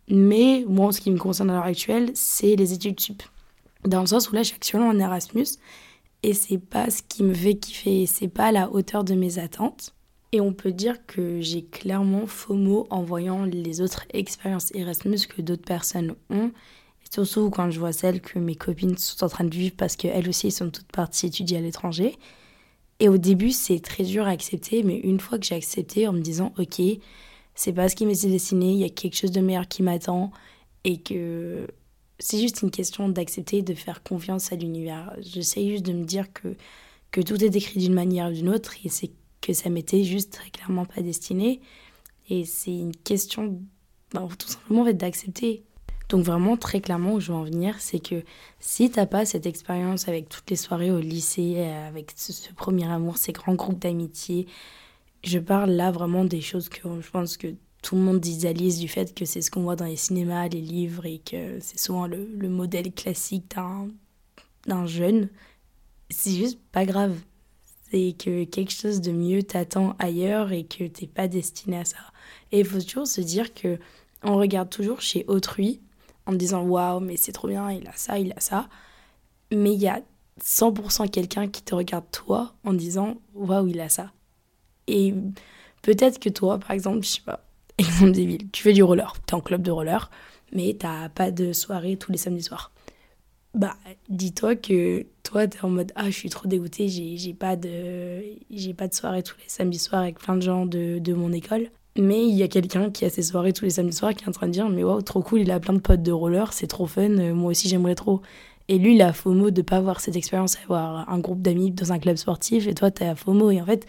Mais 0.10 0.64
moi, 0.66 0.94
ce 0.94 1.02
qui 1.02 1.12
me 1.12 1.18
concerne 1.18 1.50
à 1.50 1.56
l'heure 1.56 1.66
actuelle, 1.66 2.12
c'est 2.14 2.56
les 2.56 2.72
études 2.72 3.02
sup. 3.02 3.22
Dans 3.84 4.00
le 4.00 4.08
sens 4.08 4.30
où 4.30 4.34
là, 4.34 4.44
je 4.44 4.48
suis 4.48 4.56
actuellement 4.56 4.88
en 4.88 4.98
Erasmus. 4.98 5.58
Et 6.24 6.34
c'est 6.34 6.58
pas 6.58 6.90
ce 6.90 7.02
qui 7.04 7.22
me 7.22 7.34
fait 7.34 7.56
kiffer. 7.56 8.06
C'est 8.06 8.30
pas 8.30 8.46
à 8.46 8.52
la 8.54 8.72
hauteur 8.72 9.04
de 9.04 9.14
mes 9.14 9.38
attentes. 9.38 9.94
Et 10.32 10.40
on 10.40 10.54
peut 10.54 10.72
dire 10.72 11.06
que 11.06 11.42
j'ai 11.42 11.66
clairement 11.66 12.28
FOMO 12.28 12.88
en 12.92 13.04
voyant 13.04 13.44
les 13.44 13.82
autres 13.82 14.06
expériences 14.14 14.74
Erasmus 14.74 15.28
que 15.28 15.42
d'autres 15.42 15.66
personnes 15.66 16.16
ont 16.30 16.52
Surtout 17.12 17.50
quand 17.50 17.72
je 17.72 17.80
vois 17.80 17.94
celles 17.94 18.22
que 18.22 18.40
mes 18.40 18.56
copines 18.56 18.98
sont 18.98 19.24
en 19.24 19.30
train 19.30 19.44
de 19.44 19.56
vivre 19.56 19.76
parce 19.78 19.96
qu'elles 19.96 20.28
aussi 20.28 20.52
sont 20.52 20.70
toutes 20.70 20.92
parties 20.92 21.28
étudier 21.28 21.58
à 21.58 21.62
l'étranger. 21.62 22.18
Et 23.00 23.10
au 23.10 23.18
début, 23.18 23.52
c'est 23.52 23.80
très 23.80 24.04
dur 24.04 24.26
à 24.26 24.30
accepter, 24.30 24.84
mais 24.84 24.98
une 24.98 25.20
fois 25.20 25.38
que 25.38 25.46
j'ai 25.46 25.56
accepté 25.56 26.08
en 26.08 26.14
me 26.14 26.22
disant, 26.22 26.54
ok, 26.58 26.82
c'est 27.54 27.74
pas 27.74 27.90
ce 27.90 27.96
qui 27.96 28.06
m'est 28.06 28.26
destiné, 28.26 28.72
il 28.72 28.80
y 28.80 28.84
a 28.86 28.90
quelque 28.90 29.16
chose 29.16 29.32
de 29.32 29.42
meilleur 29.42 29.68
qui 29.68 29.84
m'attend, 29.84 30.32
et 30.84 31.02
que 31.02 31.68
c'est 32.20 32.40
juste 32.40 32.62
une 32.62 32.72
question 32.72 33.10
d'accepter, 33.10 33.62
de 33.62 33.74
faire 33.74 34.04
confiance 34.04 34.52
à 34.52 34.56
l'univers. 34.56 35.14
J'essaie 35.20 35.68
juste 35.68 35.86
de 35.86 35.94
me 35.94 36.06
dire 36.06 36.32
que, 36.32 36.56
que 37.12 37.22
tout 37.22 37.44
est 37.44 37.56
écrit 37.56 37.80
d'une 37.80 37.94
manière 37.94 38.30
ou 38.30 38.34
d'une 38.34 38.50
autre, 38.50 38.76
et 38.84 38.90
c'est 38.90 39.12
que 39.42 39.54
ça 39.54 39.70
m'était 39.70 40.04
juste 40.04 40.34
très 40.34 40.50
clairement 40.50 40.86
pas 40.86 41.02
destiné. 41.02 41.60
Et 42.30 42.46
c'est 42.46 42.76
une 42.76 42.96
question, 42.96 43.62
ben, 44.14 44.28
tout 44.40 44.48
simplement, 44.48 44.92
d'accepter. 44.92 45.64
Donc 46.10 46.24
vraiment, 46.24 46.56
très 46.56 46.82
clairement, 46.82 47.14
où 47.14 47.20
je 47.20 47.32
veux 47.32 47.38
en 47.38 47.44
venir, 47.44 47.76
c'est 47.80 48.00
que 48.00 48.24
si 48.60 48.92
t'as 48.92 49.08
pas 49.08 49.26
cette 49.26 49.46
expérience 49.46 50.08
avec 50.08 50.30
toutes 50.30 50.50
les 50.50 50.56
soirées 50.56 50.92
au 50.92 51.00
lycée, 51.00 51.56
euh, 51.58 51.88
avec 51.88 52.12
ce, 52.16 52.54
premier 52.54 52.88
amour, 52.88 53.18
ces 53.18 53.32
grands 53.32 53.56
groupes 53.56 53.80
d'amitié, 53.80 54.48
je 55.24 55.40
parle 55.40 55.72
là 55.72 55.92
vraiment 55.92 56.24
des 56.24 56.42
choses 56.42 56.70
que 56.70 56.82
je 57.02 57.10
pense 57.10 57.38
que 57.38 57.48
tout 57.82 57.96
le 57.96 58.02
monde 58.02 58.26
idéalise 58.26 58.80
du 58.80 58.88
fait 58.88 59.16
que 59.16 59.26
c'est 59.26 59.42
ce 59.42 59.50
qu'on 59.50 59.64
voit 59.64 59.76
dans 59.76 59.86
les 59.86 59.96
cinémas, 59.96 60.48
les 60.48 60.62
livres, 60.62 61.06
et 61.06 61.20
que 61.20 61.60
c'est 61.60 61.80
souvent 61.80 62.08
le, 62.08 62.28
le 62.38 62.50
modèle 62.50 62.92
classique 62.92 63.56
d'un 64.68 64.86
jeune. 64.86 65.30
C'est 66.10 66.32
juste 66.32 66.60
pas 66.72 66.86
grave. 66.86 67.18
C'est 67.92 68.16
que 68.18 68.44
quelque 68.44 68.72
chose 68.72 69.02
de 69.02 69.12
mieux 69.12 69.44
t'attend 69.44 69.96
ailleurs 70.00 70.52
et 70.52 70.66
que 70.66 70.86
t'es 70.86 71.08
pas 71.08 71.28
destiné 71.28 71.78
à 71.78 71.86
ça. 71.86 71.98
Et 72.52 72.60
il 72.60 72.66
faut 72.66 72.82
toujours 72.82 73.08
se 73.08 73.22
dire 73.22 73.54
que 73.54 73.80
on 74.24 74.38
regarde 74.38 74.70
toujours 74.70 75.02
chez 75.02 75.24
autrui 75.28 75.80
en 76.26 76.34
disant 76.34 76.64
waouh, 76.64 77.00
mais 77.00 77.18
c'est 77.18 77.32
trop 77.32 77.48
bien, 77.48 77.72
il 77.72 77.88
a 77.88 77.94
ça, 77.96 78.20
il 78.20 78.32
a 78.34 78.40
ça. 78.40 78.68
Mais 79.52 79.74
il 79.74 79.82
y 79.82 79.88
a 79.88 80.02
100% 80.44 81.10
quelqu'un 81.10 81.48
qui 81.48 81.62
te 81.62 81.76
regarde 81.76 82.06
toi 82.12 82.54
en 82.64 82.74
disant 82.74 83.18
waouh, 83.34 83.68
il 83.68 83.80
a 83.80 83.90
ça. 83.90 84.12
Et 84.88 85.14
peut-être 85.82 86.20
que 86.20 86.30
toi, 86.30 86.60
par 86.60 86.72
exemple, 86.72 87.04
je 87.04 87.10
sais 87.10 87.22
pas, 87.22 87.46
exemple 87.78 88.12
débile, 88.12 88.50
tu 88.52 88.64
fais 88.64 88.74
du 88.74 88.84
roller, 88.84 89.14
tu 89.28 89.34
es 89.34 89.38
en 89.38 89.42
club 89.42 89.62
de 89.62 89.72
roller, 89.72 90.10
mais 90.54 90.76
t'as 90.78 91.10
pas 91.10 91.32
de 91.32 91.54
soirée 91.54 91.98
tous 91.98 92.12
les 92.12 92.18
samedis 92.18 92.44
soirs. 92.44 92.72
Bah, 93.54 93.78
dis-toi 94.10 94.58
que 94.58 95.06
toi, 95.24 95.48
tu 95.48 95.58
es 95.58 95.64
en 95.64 95.70
mode 95.70 95.94
ah, 95.96 96.10
je 96.10 96.18
suis 96.18 96.30
trop 96.30 96.48
dégoûtée, 96.48 96.90
j'ai 96.90 97.34
pas, 97.34 97.56
de, 97.56 98.74
pas 98.74 98.88
de 98.88 98.94
soirée 98.94 99.24
tous 99.24 99.38
les 99.38 99.48
samedis 99.48 99.80
soirs 99.80 100.02
avec 100.02 100.20
plein 100.20 100.36
de 100.36 100.42
gens 100.42 100.66
de, 100.66 101.00
de 101.00 101.14
mon 101.14 101.32
école. 101.32 101.70
Mais 101.98 102.28
il 102.28 102.36
y 102.36 102.44
a 102.44 102.50
quelqu'un 102.50 102.92
qui 102.92 103.06
a 103.06 103.10
ses 103.10 103.22
soirées 103.22 103.54
tous 103.54 103.64
les 103.64 103.72
samedis 103.72 103.96
soirs 103.96 104.14
qui 104.14 104.26
est 104.26 104.28
en 104.28 104.34
train 104.34 104.48
de 104.48 104.52
dire 104.52 104.68
Mais 104.68 104.84
waouh, 104.84 105.02
trop 105.02 105.22
cool, 105.22 105.42
il 105.42 105.52
a 105.52 105.60
plein 105.60 105.74
de 105.74 105.80
potes 105.80 106.04
de 106.04 106.12
roller, 106.12 106.52
c'est 106.52 106.68
trop 106.68 106.88
fun, 106.88 107.10
euh, 107.20 107.34
moi 107.34 107.52
aussi 107.52 107.70
j'aimerais 107.70 107.96
trop. 107.96 108.22
Et 108.68 108.78
lui, 108.80 108.96
il 108.96 109.02
a 109.02 109.14
FOMO 109.14 109.52
de 109.52 109.62
pas 109.62 109.78
avoir 109.78 110.00
cette 110.00 110.16
expérience, 110.16 110.58
avoir 110.64 111.08
un 111.10 111.20
groupe 111.20 111.42
d'amis 111.42 111.72
dans 111.72 111.94
un 111.94 112.00
club 112.00 112.16
sportif, 112.18 112.68
et 112.68 112.74
toi, 112.74 112.90
t'as 112.92 113.16
FOMO. 113.16 113.52
Et 113.52 113.62
en 113.62 113.66
fait, 113.66 113.86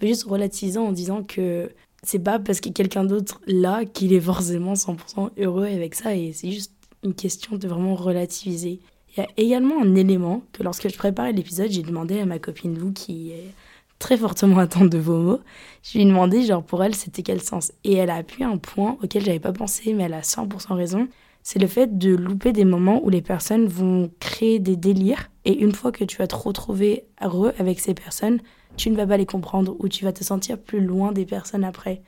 juste 0.00 0.24
relativiser 0.24 0.78
en 0.78 0.92
disant 0.92 1.22
que 1.24 1.70
c'est 2.02 2.20
pas 2.20 2.38
parce 2.38 2.60
qu'il 2.60 2.70
y 2.70 2.74
a 2.74 2.76
quelqu'un 2.76 3.04
d'autre 3.04 3.40
là 3.46 3.84
qu'il 3.84 4.12
est 4.12 4.20
forcément 4.20 4.74
100% 4.74 5.30
heureux 5.38 5.66
avec 5.66 5.94
ça, 5.94 6.14
et 6.14 6.32
c'est 6.32 6.50
juste 6.50 6.72
une 7.02 7.14
question 7.14 7.56
de 7.56 7.68
vraiment 7.68 7.94
relativiser. 7.94 8.80
Il 9.16 9.20
y 9.20 9.22
a 9.22 9.28
également 9.36 9.82
un 9.82 9.94
élément 9.94 10.42
que 10.52 10.62
lorsque 10.62 10.88
je 10.88 10.96
préparais 10.96 11.32
l'épisode, 11.32 11.70
j'ai 11.70 11.82
demandé 11.82 12.20
à 12.20 12.26
ma 12.26 12.38
copine 12.38 12.78
Lou 12.78 12.92
qui 12.92 13.32
est 13.32 13.52
très 13.98 14.16
fortement 14.16 14.58
attente 14.60 14.90
de 14.90 14.98
vos 14.98 15.18
mots. 15.18 15.40
Je 15.82 15.98
lui 15.98 16.02
ai 16.02 16.06
demandé, 16.06 16.42
genre, 16.42 16.64
pour 16.64 16.82
elle, 16.82 16.94
c'était 16.94 17.22
quel 17.22 17.42
sens. 17.42 17.72
Et 17.84 17.94
elle 17.94 18.10
a 18.10 18.16
appuyé 18.16 18.44
un 18.44 18.58
point 18.58 18.96
auquel 19.02 19.24
j'avais 19.24 19.40
pas 19.40 19.52
pensé, 19.52 19.92
mais 19.92 20.04
elle 20.04 20.14
a 20.14 20.22
100% 20.22 20.74
raison. 20.74 21.08
C'est 21.42 21.58
le 21.58 21.66
fait 21.66 21.98
de 21.98 22.14
louper 22.14 22.52
des 22.52 22.64
moments 22.64 23.04
où 23.04 23.10
les 23.10 23.20
personnes 23.20 23.66
vont 23.66 24.10
créer 24.18 24.58
des 24.58 24.76
délires. 24.76 25.30
Et 25.44 25.58
une 25.58 25.72
fois 25.72 25.92
que 25.92 26.04
tu 26.04 26.16
vas 26.16 26.26
te 26.26 26.34
retrouver 26.34 27.04
heureux 27.22 27.52
avec 27.58 27.80
ces 27.80 27.92
personnes, 27.92 28.40
tu 28.76 28.90
ne 28.90 28.96
vas 28.96 29.06
pas 29.06 29.18
les 29.18 29.26
comprendre 29.26 29.76
ou 29.78 29.88
tu 29.88 30.04
vas 30.04 30.12
te 30.12 30.24
sentir 30.24 30.58
plus 30.58 30.80
loin 30.80 31.12
des 31.12 31.26
personnes 31.26 31.64
après. 31.64 32.02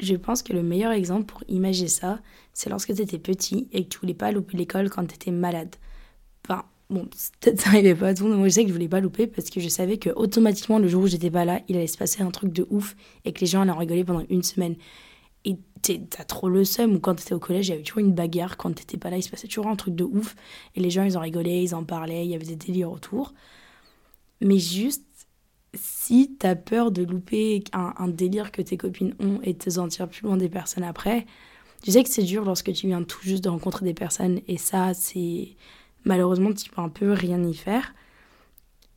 Je 0.00 0.14
pense 0.14 0.42
que 0.42 0.52
le 0.52 0.62
meilleur 0.62 0.92
exemple 0.92 1.24
pour 1.24 1.42
imaginer 1.48 1.88
ça, 1.88 2.18
c'est 2.52 2.68
lorsque 2.68 2.94
tu 2.94 3.00
étais 3.00 3.18
petit 3.18 3.68
et 3.72 3.84
que 3.84 3.88
tu 3.88 3.98
voulais 4.00 4.14
pas 4.14 4.30
louper 4.30 4.56
l'école 4.56 4.90
quand 4.90 5.06
tu 5.06 5.14
étais 5.14 5.30
malade. 5.30 5.76
Enfin, 6.44 6.64
Bon, 6.88 7.08
peut-être 7.40 7.60
ça 7.60 7.70
n'arrivait 7.72 7.94
pas 7.94 8.08
à 8.08 8.14
tout 8.14 8.24
le 8.24 8.30
monde, 8.30 8.38
moi 8.38 8.48
je 8.48 8.54
sais 8.54 8.62
que 8.62 8.68
je 8.68 8.72
voulais 8.72 8.88
pas 8.88 9.00
louper 9.00 9.26
parce 9.26 9.50
que 9.50 9.60
je 9.60 9.68
savais 9.68 9.98
que 9.98 10.10
automatiquement 10.10 10.78
le 10.78 10.86
jour 10.86 11.02
où 11.02 11.06
j'étais 11.06 11.30
pas 11.30 11.44
là, 11.44 11.60
il 11.68 11.76
allait 11.76 11.86
se 11.86 11.98
passer 11.98 12.22
un 12.22 12.30
truc 12.30 12.52
de 12.52 12.66
ouf 12.70 12.94
et 13.24 13.32
que 13.32 13.40
les 13.40 13.46
gens 13.46 13.62
allaient 13.62 13.72
en 13.72 13.78
rigoler 13.78 14.04
pendant 14.04 14.24
une 14.28 14.42
semaine. 14.42 14.76
Et 15.44 15.56
t'as 15.82 16.24
trop 16.24 16.48
le 16.48 16.64
seum, 16.64 16.96
ou 16.96 17.00
quand 17.00 17.14
t'étais 17.14 17.34
au 17.34 17.38
collège, 17.38 17.68
il 17.68 17.70
y 17.70 17.74
avait 17.74 17.82
toujours 17.82 18.00
une 18.00 18.12
bagarre, 18.12 18.56
quand 18.56 18.72
t'étais 18.72 18.96
pas 18.96 19.10
là, 19.10 19.16
il 19.16 19.22
se 19.22 19.30
passait 19.30 19.46
toujours 19.46 19.68
un 19.68 19.76
truc 19.76 19.94
de 19.94 20.02
ouf, 20.02 20.34
et 20.74 20.80
les 20.80 20.90
gens 20.90 21.04
ils 21.04 21.16
en 21.16 21.20
rigolaient, 21.20 21.62
ils 21.62 21.74
en 21.74 21.84
parlaient, 21.84 22.24
il 22.24 22.30
y 22.30 22.34
avait 22.34 22.44
des 22.44 22.56
délires 22.56 22.90
autour. 22.90 23.32
Mais 24.40 24.58
juste, 24.58 25.04
si 25.74 26.36
t'as 26.38 26.56
peur 26.56 26.90
de 26.90 27.04
louper 27.04 27.62
un, 27.72 28.08
délire 28.08 28.50
que 28.50 28.62
tes 28.62 28.76
copines 28.76 29.14
ont 29.20 29.40
et 29.42 29.52
de 29.52 29.58
te 29.58 29.70
sentir 29.70 30.08
plus 30.08 30.22
loin 30.22 30.36
des 30.36 30.48
personnes 30.48 30.84
après, 30.84 31.26
tu 31.82 31.92
sais 31.92 32.02
que 32.02 32.10
c'est 32.10 32.24
dur 32.24 32.44
lorsque 32.44 32.72
tu 32.72 32.88
viens 32.88 33.02
tout 33.04 33.20
juste 33.22 33.44
de 33.44 33.48
rencontrer 33.48 33.84
des 33.84 33.94
personnes, 33.94 34.40
et 34.48 34.56
ça, 34.56 34.94
c'est 34.94 35.56
malheureusement, 36.06 36.52
tu 36.52 36.70
peux 36.70 36.80
un 36.80 36.88
peu 36.88 37.12
rien 37.12 37.42
y 37.42 37.54
faire. 37.54 37.94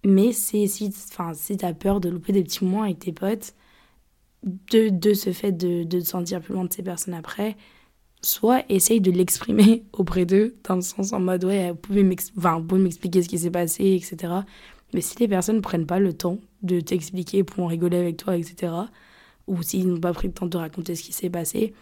Mais 0.05 0.31
c'est 0.31 0.65
si, 0.67 0.93
enfin, 1.11 1.33
si 1.33 1.57
tu 1.57 1.65
as 1.65 1.73
peur 1.73 1.99
de 1.99 2.09
louper 2.09 2.31
des 2.31 2.43
petits 2.43 2.63
moments 2.63 2.83
avec 2.83 2.99
tes 2.99 3.11
potes, 3.11 3.53
de, 4.43 4.87
de 4.87 5.13
ce 5.13 5.33
fait 5.33 5.51
de, 5.51 5.83
de 5.83 5.99
te 5.99 6.05
sentir 6.05 6.39
plus 6.39 6.53
loin 6.53 6.63
de 6.63 6.71
ces 6.71 6.83
personnes 6.83 7.13
après, 7.13 7.57
soit 8.21 8.63
essaye 8.69 9.01
de 9.01 9.11
l'exprimer 9.11 9.83
auprès 9.93 10.25
d'eux, 10.25 10.55
dans 10.63 10.75
le 10.75 10.81
sens 10.81 11.11
en 11.11 11.19
mode 11.19 11.43
ouais, 11.43 11.71
vous 11.71 11.75
pouvez 11.75 12.03
m'expliquer 12.03 13.21
ce 13.21 13.27
qui 13.27 13.39
s'est 13.39 13.51
passé, 13.51 13.95
etc. 13.95 14.33
Mais 14.93 15.01
si 15.01 15.17
les 15.19 15.27
personnes 15.27 15.57
ne 15.57 15.61
prennent 15.61 15.85
pas 15.85 15.99
le 15.99 16.13
temps 16.13 16.39
de 16.63 16.79
t'expliquer 16.79 17.43
pour 17.43 17.63
en 17.63 17.67
rigoler 17.67 17.97
avec 17.97 18.17
toi, 18.17 18.37
etc., 18.37 18.73
ou 19.47 19.61
s'ils 19.63 19.87
n'ont 19.87 19.99
pas 19.99 20.13
pris 20.13 20.27
le 20.27 20.33
temps 20.33 20.45
de 20.45 20.57
raconter 20.57 20.95
ce 20.95 21.03
qui 21.03 21.13
s'est 21.13 21.29
passé, 21.29 21.73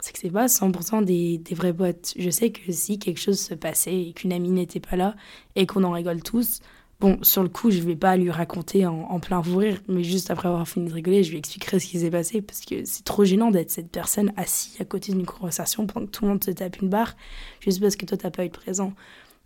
c'est 0.00 0.12
que 0.12 0.18
c'est 0.18 0.30
pas 0.30 0.46
100% 0.46 1.04
des, 1.04 1.38
des 1.38 1.54
vrais 1.54 1.72
potes. 1.74 2.14
Je 2.18 2.30
sais 2.30 2.50
que 2.50 2.72
si 2.72 2.98
quelque 2.98 3.20
chose 3.20 3.40
se 3.40 3.54
passait 3.54 3.94
et 3.94 4.12
qu'une 4.12 4.32
amie 4.32 4.50
n'était 4.50 4.80
pas 4.80 4.96
là 4.96 5.14
et 5.56 5.66
qu'on 5.66 5.84
en 5.84 5.92
rigole 5.92 6.22
tous, 6.22 6.60
bon, 7.00 7.18
sur 7.22 7.42
le 7.42 7.48
coup, 7.48 7.70
je 7.70 7.80
vais 7.80 7.96
pas 7.96 8.16
lui 8.16 8.30
raconter 8.30 8.86
en, 8.86 9.20
plein 9.20 9.42
fou 9.42 9.56
rire, 9.58 9.80
mais 9.88 10.04
juste 10.04 10.30
après 10.30 10.48
avoir 10.48 10.68
fini 10.68 10.88
de 10.88 10.94
rigoler, 10.94 11.24
je 11.24 11.30
lui 11.30 11.38
expliquerai 11.38 11.80
ce 11.80 11.86
qui 11.86 11.98
s'est 11.98 12.10
passé 12.10 12.42
parce 12.42 12.60
que 12.60 12.84
c'est 12.84 13.04
trop 13.04 13.24
gênant 13.24 13.50
d'être 13.50 13.70
cette 13.70 13.90
personne 13.90 14.32
assise 14.36 14.80
à 14.80 14.84
côté 14.84 15.12
d'une 15.12 15.26
conversation 15.26 15.86
pendant 15.86 16.06
que 16.06 16.10
tout 16.10 16.24
le 16.24 16.30
monde 16.30 16.44
se 16.44 16.50
tape 16.50 16.80
une 16.80 16.88
barre 16.88 17.16
juste 17.60 17.80
parce 17.80 17.96
que 17.96 18.06
toi 18.06 18.16
t'as 18.18 18.30
pas 18.30 18.44
eu 18.44 18.50
présent. 18.50 18.92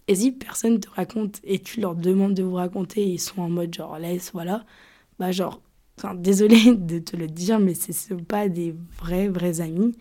Et 0.08 0.16
si 0.16 0.32
personne 0.32 0.80
te 0.80 0.90
raconte 0.90 1.40
et 1.44 1.60
tu 1.60 1.80
leur 1.80 1.94
demandes 1.94 2.34
de 2.34 2.42
vous 2.42 2.54
raconter 2.54 3.02
et 3.02 3.12
ils 3.12 3.20
sont 3.20 3.40
en 3.40 3.48
mode 3.48 3.72
genre 3.72 3.98
laisse, 3.98 4.32
voilà, 4.34 4.64
bah 5.18 5.32
genre, 5.32 5.60
désolé 6.16 6.74
de 6.76 6.98
te 6.98 7.16
le 7.16 7.28
dire, 7.28 7.60
mais 7.60 7.74
c'est 7.74 8.14
pas 8.22 8.48
des 8.48 8.74
vrais, 8.98 9.28
vrais 9.28 9.60
amis. 9.60 9.96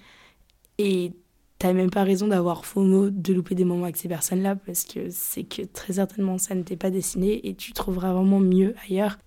Et 0.77 1.13
t'as 1.59 1.73
même 1.73 1.89
pas 1.89 2.03
raison 2.03 2.27
d'avoir 2.27 2.63
mots, 2.75 3.09
de 3.09 3.33
louper 3.33 3.55
des 3.55 3.65
moments 3.65 3.83
avec 3.83 3.97
ces 3.97 4.07
personnes-là, 4.07 4.55
parce 4.55 4.83
que 4.83 5.09
c'est 5.09 5.43
que 5.43 5.61
très 5.61 5.93
certainement 5.93 6.37
ça 6.37 6.55
ne 6.55 6.63
t'est 6.63 6.75
pas 6.75 6.91
destiné 6.91 7.47
et 7.47 7.55
tu 7.55 7.73
trouveras 7.73 8.13
vraiment 8.13 8.39
mieux 8.39 8.75
ailleurs. 8.85 9.17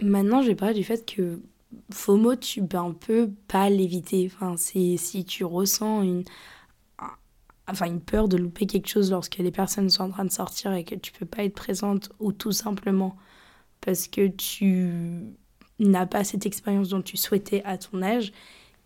Maintenant, 0.00 0.42
je 0.42 0.48
vais 0.48 0.54
parler 0.54 0.74
du 0.74 0.84
fait 0.84 1.04
que 1.06 1.40
FOMO, 1.92 2.36
tu 2.36 2.64
peux 2.66 2.76
un 2.76 2.92
peu 2.92 3.30
pas 3.48 3.70
l'éviter. 3.70 4.30
Enfin, 4.32 4.56
c'est 4.56 4.96
si 4.96 5.24
tu 5.24 5.44
ressens 5.44 6.02
une, 6.02 6.24
enfin 7.68 7.86
une 7.86 8.00
peur 8.00 8.28
de 8.28 8.36
louper 8.36 8.66
quelque 8.66 8.88
chose 8.88 9.10
lorsque 9.10 9.36
les 9.36 9.50
personnes 9.50 9.90
sont 9.90 10.04
en 10.04 10.10
train 10.10 10.24
de 10.24 10.32
sortir 10.32 10.72
et 10.72 10.84
que 10.84 10.94
tu 10.94 11.12
peux 11.12 11.26
pas 11.26 11.44
être 11.44 11.54
présente 11.54 12.10
ou 12.20 12.32
tout 12.32 12.52
simplement 12.52 13.16
parce 13.80 14.08
que 14.08 14.28
tu 14.28 14.90
n'as 15.78 16.06
pas 16.06 16.24
cette 16.24 16.46
expérience 16.46 16.88
dont 16.88 17.02
tu 17.02 17.16
souhaitais 17.16 17.62
à 17.64 17.78
ton 17.78 18.02
âge, 18.02 18.32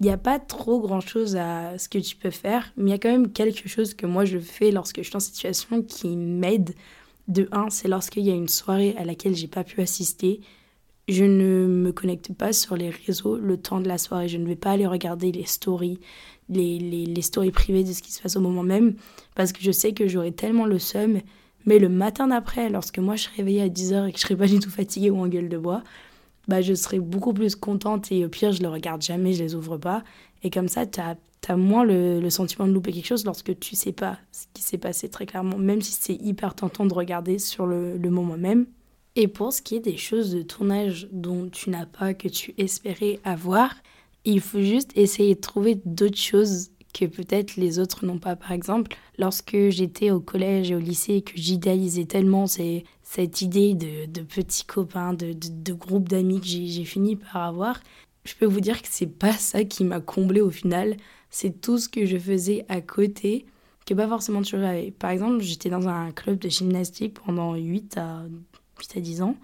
il 0.00 0.06
n'y 0.06 0.12
a 0.12 0.16
pas 0.16 0.38
trop 0.38 0.80
grand 0.80 1.00
chose 1.00 1.36
à 1.36 1.76
ce 1.78 1.88
que 1.88 1.98
tu 1.98 2.14
peux 2.16 2.30
faire, 2.30 2.72
mais 2.76 2.90
il 2.90 2.92
y 2.92 2.94
a 2.94 2.98
quand 2.98 3.10
même 3.10 3.32
quelque 3.32 3.68
chose 3.68 3.94
que 3.94 4.06
moi 4.06 4.24
je 4.24 4.38
fais 4.38 4.70
lorsque 4.70 4.98
je 4.98 5.08
suis 5.08 5.16
en 5.16 5.20
situation 5.20 5.82
qui 5.82 6.16
m'aide. 6.16 6.74
De 7.26 7.46
un, 7.52 7.68
c'est 7.68 7.88
lorsqu'il 7.88 8.24
y 8.24 8.30
a 8.30 8.34
une 8.34 8.48
soirée 8.48 8.94
à 8.96 9.04
laquelle 9.04 9.34
j'ai 9.34 9.48
pas 9.48 9.62
pu 9.62 9.82
assister, 9.82 10.40
je 11.08 11.24
ne 11.24 11.66
me 11.66 11.90
connecte 11.90 12.32
pas 12.32 12.52
sur 12.52 12.76
les 12.76 12.90
réseaux 12.90 13.36
le 13.36 13.56
temps 13.56 13.80
de 13.80 13.88
la 13.88 13.98
soirée. 13.98 14.28
Je 14.28 14.36
ne 14.36 14.46
vais 14.46 14.56
pas 14.56 14.70
aller 14.70 14.86
regarder 14.86 15.32
les 15.32 15.44
stories, 15.44 15.98
les, 16.48 16.78
les, 16.78 17.06
les 17.06 17.22
stories 17.22 17.50
privées 17.50 17.84
de 17.84 17.92
ce 17.92 18.02
qui 18.02 18.12
se 18.12 18.22
passe 18.22 18.36
au 18.36 18.40
moment 18.40 18.62
même, 18.62 18.94
parce 19.34 19.52
que 19.52 19.62
je 19.62 19.72
sais 19.72 19.92
que 19.92 20.06
j'aurai 20.06 20.32
tellement 20.32 20.66
le 20.66 20.78
seum. 20.78 21.20
Mais 21.64 21.78
le 21.78 21.88
matin 21.88 22.28
d'après, 22.28 22.70
lorsque 22.70 22.98
moi 22.98 23.16
je 23.16 23.24
serai 23.24 23.36
réveillée 23.38 23.62
à 23.62 23.68
10h 23.68 24.08
et 24.08 24.12
que 24.12 24.18
je 24.18 24.22
serai 24.22 24.36
pas 24.36 24.46
du 24.46 24.58
tout 24.58 24.70
fatiguée 24.70 25.10
ou 25.10 25.18
en 25.18 25.28
gueule 25.28 25.48
de 25.48 25.58
bois, 25.58 25.82
bah 26.48 26.62
je 26.62 26.74
serai 26.74 26.98
beaucoup 26.98 27.32
plus 27.32 27.54
contente 27.54 28.10
et 28.10 28.24
au 28.24 28.28
pire, 28.28 28.52
je 28.52 28.62
le 28.62 28.68
regarde 28.68 29.02
jamais, 29.02 29.34
je 29.34 29.44
les 29.44 29.54
ouvre 29.54 29.76
pas. 29.76 30.02
Et 30.42 30.50
comme 30.50 30.68
ça, 30.68 30.86
tu 30.86 31.00
as, 31.00 31.56
moins 31.56 31.84
le, 31.84 32.28
sentiment 32.30 32.66
de 32.66 32.72
louper 32.72 32.92
quelque 32.92 33.06
chose 33.06 33.24
lorsque 33.24 33.58
tu 33.58 33.76
sais 33.76 33.92
pas 33.92 34.18
ce 34.32 34.46
qui 34.52 34.62
s'est 34.62 34.78
passé 34.78 35.08
très 35.08 35.26
clairement, 35.26 35.58
même 35.58 35.80
si 35.80 35.92
c'est 35.92 36.14
hyper 36.14 36.54
tentant 36.54 36.86
de 36.86 36.94
regarder 36.94 37.38
sur 37.38 37.66
le, 37.66 37.96
le 37.96 38.10
moment 38.10 38.36
même. 38.36 38.66
Et 39.16 39.28
pour 39.28 39.52
ce 39.52 39.62
qui 39.62 39.76
est 39.76 39.80
des 39.80 39.96
choses 39.96 40.32
de 40.32 40.42
tournage 40.42 41.08
dont 41.10 41.48
tu 41.48 41.70
n'as 41.70 41.86
pas, 41.86 42.14
que 42.14 42.28
tu 42.28 42.54
espérais 42.58 43.18
avoir, 43.24 43.74
il 44.24 44.40
faut 44.40 44.60
juste 44.60 44.92
essayer 44.96 45.34
de 45.34 45.40
trouver 45.40 45.80
d'autres 45.84 46.18
choses 46.18 46.70
que 46.94 47.04
peut-être 47.04 47.56
les 47.56 47.78
autres 47.78 48.04
n'ont 48.04 48.18
pas. 48.18 48.36
Par 48.36 48.52
exemple, 48.52 48.96
lorsque 49.18 49.56
j'étais 49.70 50.10
au 50.10 50.20
collège 50.20 50.70
et 50.70 50.74
au 50.74 50.78
lycée 50.78 51.14
et 51.14 51.22
que 51.22 51.32
j'idéalisais 51.34 52.04
tellement 52.04 52.46
cette 53.10 53.40
idée 53.40 53.72
de, 53.72 54.20
petits 54.20 54.66
copains, 54.66 55.14
de, 55.14 55.32
de, 55.32 55.48
de 55.48 55.72
groupes 55.72 56.10
d'amis 56.10 56.42
que 56.42 56.46
j'ai 56.46 56.84
fini 56.84 57.16
par 57.16 57.38
avoir, 57.38 57.80
je 58.24 58.34
peux 58.34 58.44
vous 58.44 58.60
dire 58.60 58.82
que 58.82 58.88
c'est 58.90 59.06
pas 59.06 59.32
ça 59.32 59.64
qui 59.64 59.82
m'a 59.84 60.00
comblé 60.00 60.42
au 60.42 60.50
final. 60.50 60.94
C'est 61.30 61.62
tout 61.62 61.78
ce 61.78 61.88
que 61.88 62.04
je 62.04 62.18
faisais 62.18 62.66
à 62.68 62.82
côté 62.82 63.46
que 63.86 63.94
pas 63.94 64.06
forcément 64.06 64.42
tu 64.42 64.56
avais. 64.56 64.90
Par 64.90 65.10
exemple, 65.10 65.40
j'étais 65.40 65.70
dans 65.70 65.88
un 65.88 66.12
club 66.12 66.38
de 66.38 66.50
gymnastique 66.50 67.18
pendant 67.24 67.54
8 67.54 67.96
à 67.96 68.24
8 68.78 68.96
à 68.98 69.00
10 69.00 69.22
ans, 69.22 69.36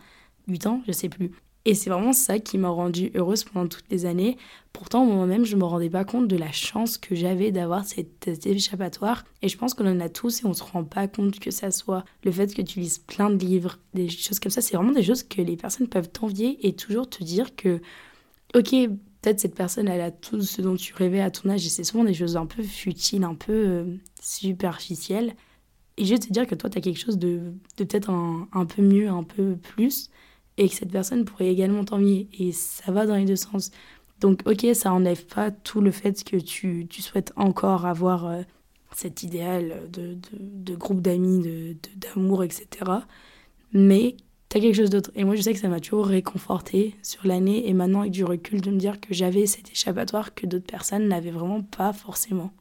8 0.47 0.67
ans, 0.67 0.83
je 0.87 0.93
sais 0.93 1.09
plus. 1.09 1.31
Et 1.67 1.75
c'est 1.75 1.89
vraiment 1.89 2.13
ça 2.13 2.39
qui 2.39 2.59
m'a 2.59 2.69
rendue 2.69 3.11
heureuse 3.15 3.45
pendant 3.45 3.67
toutes 3.67 3.91
les 3.91 4.05
années. 4.05 4.37
Pourtant, 4.75 5.07
moi-même, 5.07 5.45
je 5.45 5.57
me 5.57 5.65
rendais 5.65 5.89
pas 5.89 6.05
compte 6.05 6.29
de 6.29 6.37
la 6.37 6.53
chance 6.53 6.99
que 6.99 7.15
j'avais 7.15 7.53
d'avoir 7.53 7.87
cet 7.87 8.29
échappatoire. 8.47 9.25
Et 9.41 9.49
je 9.49 9.57
pense 9.57 9.73
qu'on 9.73 9.87
en 9.87 10.01
a 10.01 10.11
tous 10.11 10.43
et 10.43 10.47
on 10.47 10.53
se 10.53 10.63
rend 10.63 10.85
pas 10.85 11.09
compte 11.09 11.39
que 11.41 11.51
ça 11.51 11.71
soit 11.71 12.05
le 12.23 12.33
fait 12.33 12.55
que 12.55 12.61
tu 12.61 12.81
lises 12.81 12.99
plein 12.99 13.31
de 13.31 13.43
livres, 13.43 13.79
des 13.95 14.11
choses 14.11 14.41
comme 14.41 14.53
ça. 14.53 14.61
C'est 14.61 14.77
vraiment 14.77 14.93
des 14.93 15.03
choses 15.03 15.23
que 15.23 15.41
les 15.41 15.57
personnes 15.57 15.89
peuvent 15.89 16.11
t'envier 16.11 16.67
et 16.67 16.75
toujours 16.75 17.09
te 17.09 17.25
dire 17.25 17.57
que, 17.57 17.81
ok, 18.55 18.71
peut-être 19.23 19.41
cette 19.41 19.55
personne, 19.55 19.89
elle 19.89 20.03
a 20.03 20.11
tout 20.11 20.43
ce 20.43 20.61
dont 20.61 20.77
tu 20.77 20.93
rêvais 20.93 21.23
à 21.23 21.31
ton 21.31 21.49
âge. 21.49 21.65
Et 21.65 21.71
c'est 21.71 21.85
souvent 21.85 22.05
des 22.05 22.13
choses 22.13 22.37
un 22.37 22.47
peu 22.47 22.63
futiles, 22.63 23.25
un 23.25 23.35
peu 23.35 23.53
euh, 23.53 23.97
superficielles. 24.21 25.35
Et 25.97 26.05
je 26.05 26.17
te 26.17 26.31
dire 26.33 26.47
que 26.47 26.55
toi, 26.55 26.69
tu 26.69 26.77
as 26.77 26.81
quelque 26.81 26.99
chose 26.99 27.19
de, 27.19 27.55
de 27.79 27.85
peut-être 27.85 28.11
un, 28.11 28.67
peu 28.67 28.83
mieux, 28.83 29.09
un 29.09 29.23
peu 29.23 29.57
plus, 29.57 30.11
et 30.57 30.69
que 30.69 30.75
cette 30.75 30.93
personne 30.93 31.25
pourrait 31.25 31.49
également 31.49 31.85
t'envier. 31.85 32.29
Et 32.39 32.53
ça 32.53 32.93
va 32.93 33.07
dans 33.07 33.17
les 33.17 33.25
deux 33.25 33.37
sens. 33.37 33.71
Donc, 34.21 34.43
ok, 34.47 34.67
ça 34.75 34.93
enlève 34.93 35.27
pas 35.27 35.51
tout 35.51 35.81
le 35.81 35.91
fait 35.91 36.25
que 36.25 36.37
tu, 36.37 36.87
tu 36.89 37.03
souhaites 37.03 37.33
encore 37.37 37.87
avoir 37.87 38.27
euh, 38.27 38.43
cet 38.95 39.23
idéal 39.23 39.91
de, 39.93 40.17
de, 40.33 40.75
groupe 40.75 41.01
d'amis, 41.01 41.77
d'amour, 41.97 42.45
etc. 42.45 42.91
Mais 43.73 44.17
tu 44.49 44.57
as 44.57 44.61
quelque 44.61 44.77
chose 44.77 44.91
d'autre. 44.91 45.11
Et 45.17 45.25
moi, 45.25 45.35
je 45.35 45.43
sais 45.43 45.53
que 45.53 45.59
ça 45.59 45.69
m'a 45.69 45.81
toujours 45.81 46.07
réconforté 46.07 46.95
sur 47.03 47.27
l'année, 47.27 47.69
et 47.69 47.75
maintenant, 47.75 48.01
avec 48.01 48.13
du 48.13 48.25
recul, 48.25 48.61
de 48.61 48.71
me 48.71 48.79
dire 48.79 49.01
que 49.01 49.13
j'avais 49.13 49.47
cet 49.47 49.71
échappatoire 49.73 50.35
que 50.35 50.47
d'autres 50.47 50.67
personnes 50.67 51.09
n'avaient 51.09 51.33
vraiment 51.33 51.63
pas 51.63 51.93
forcément. 51.93 52.53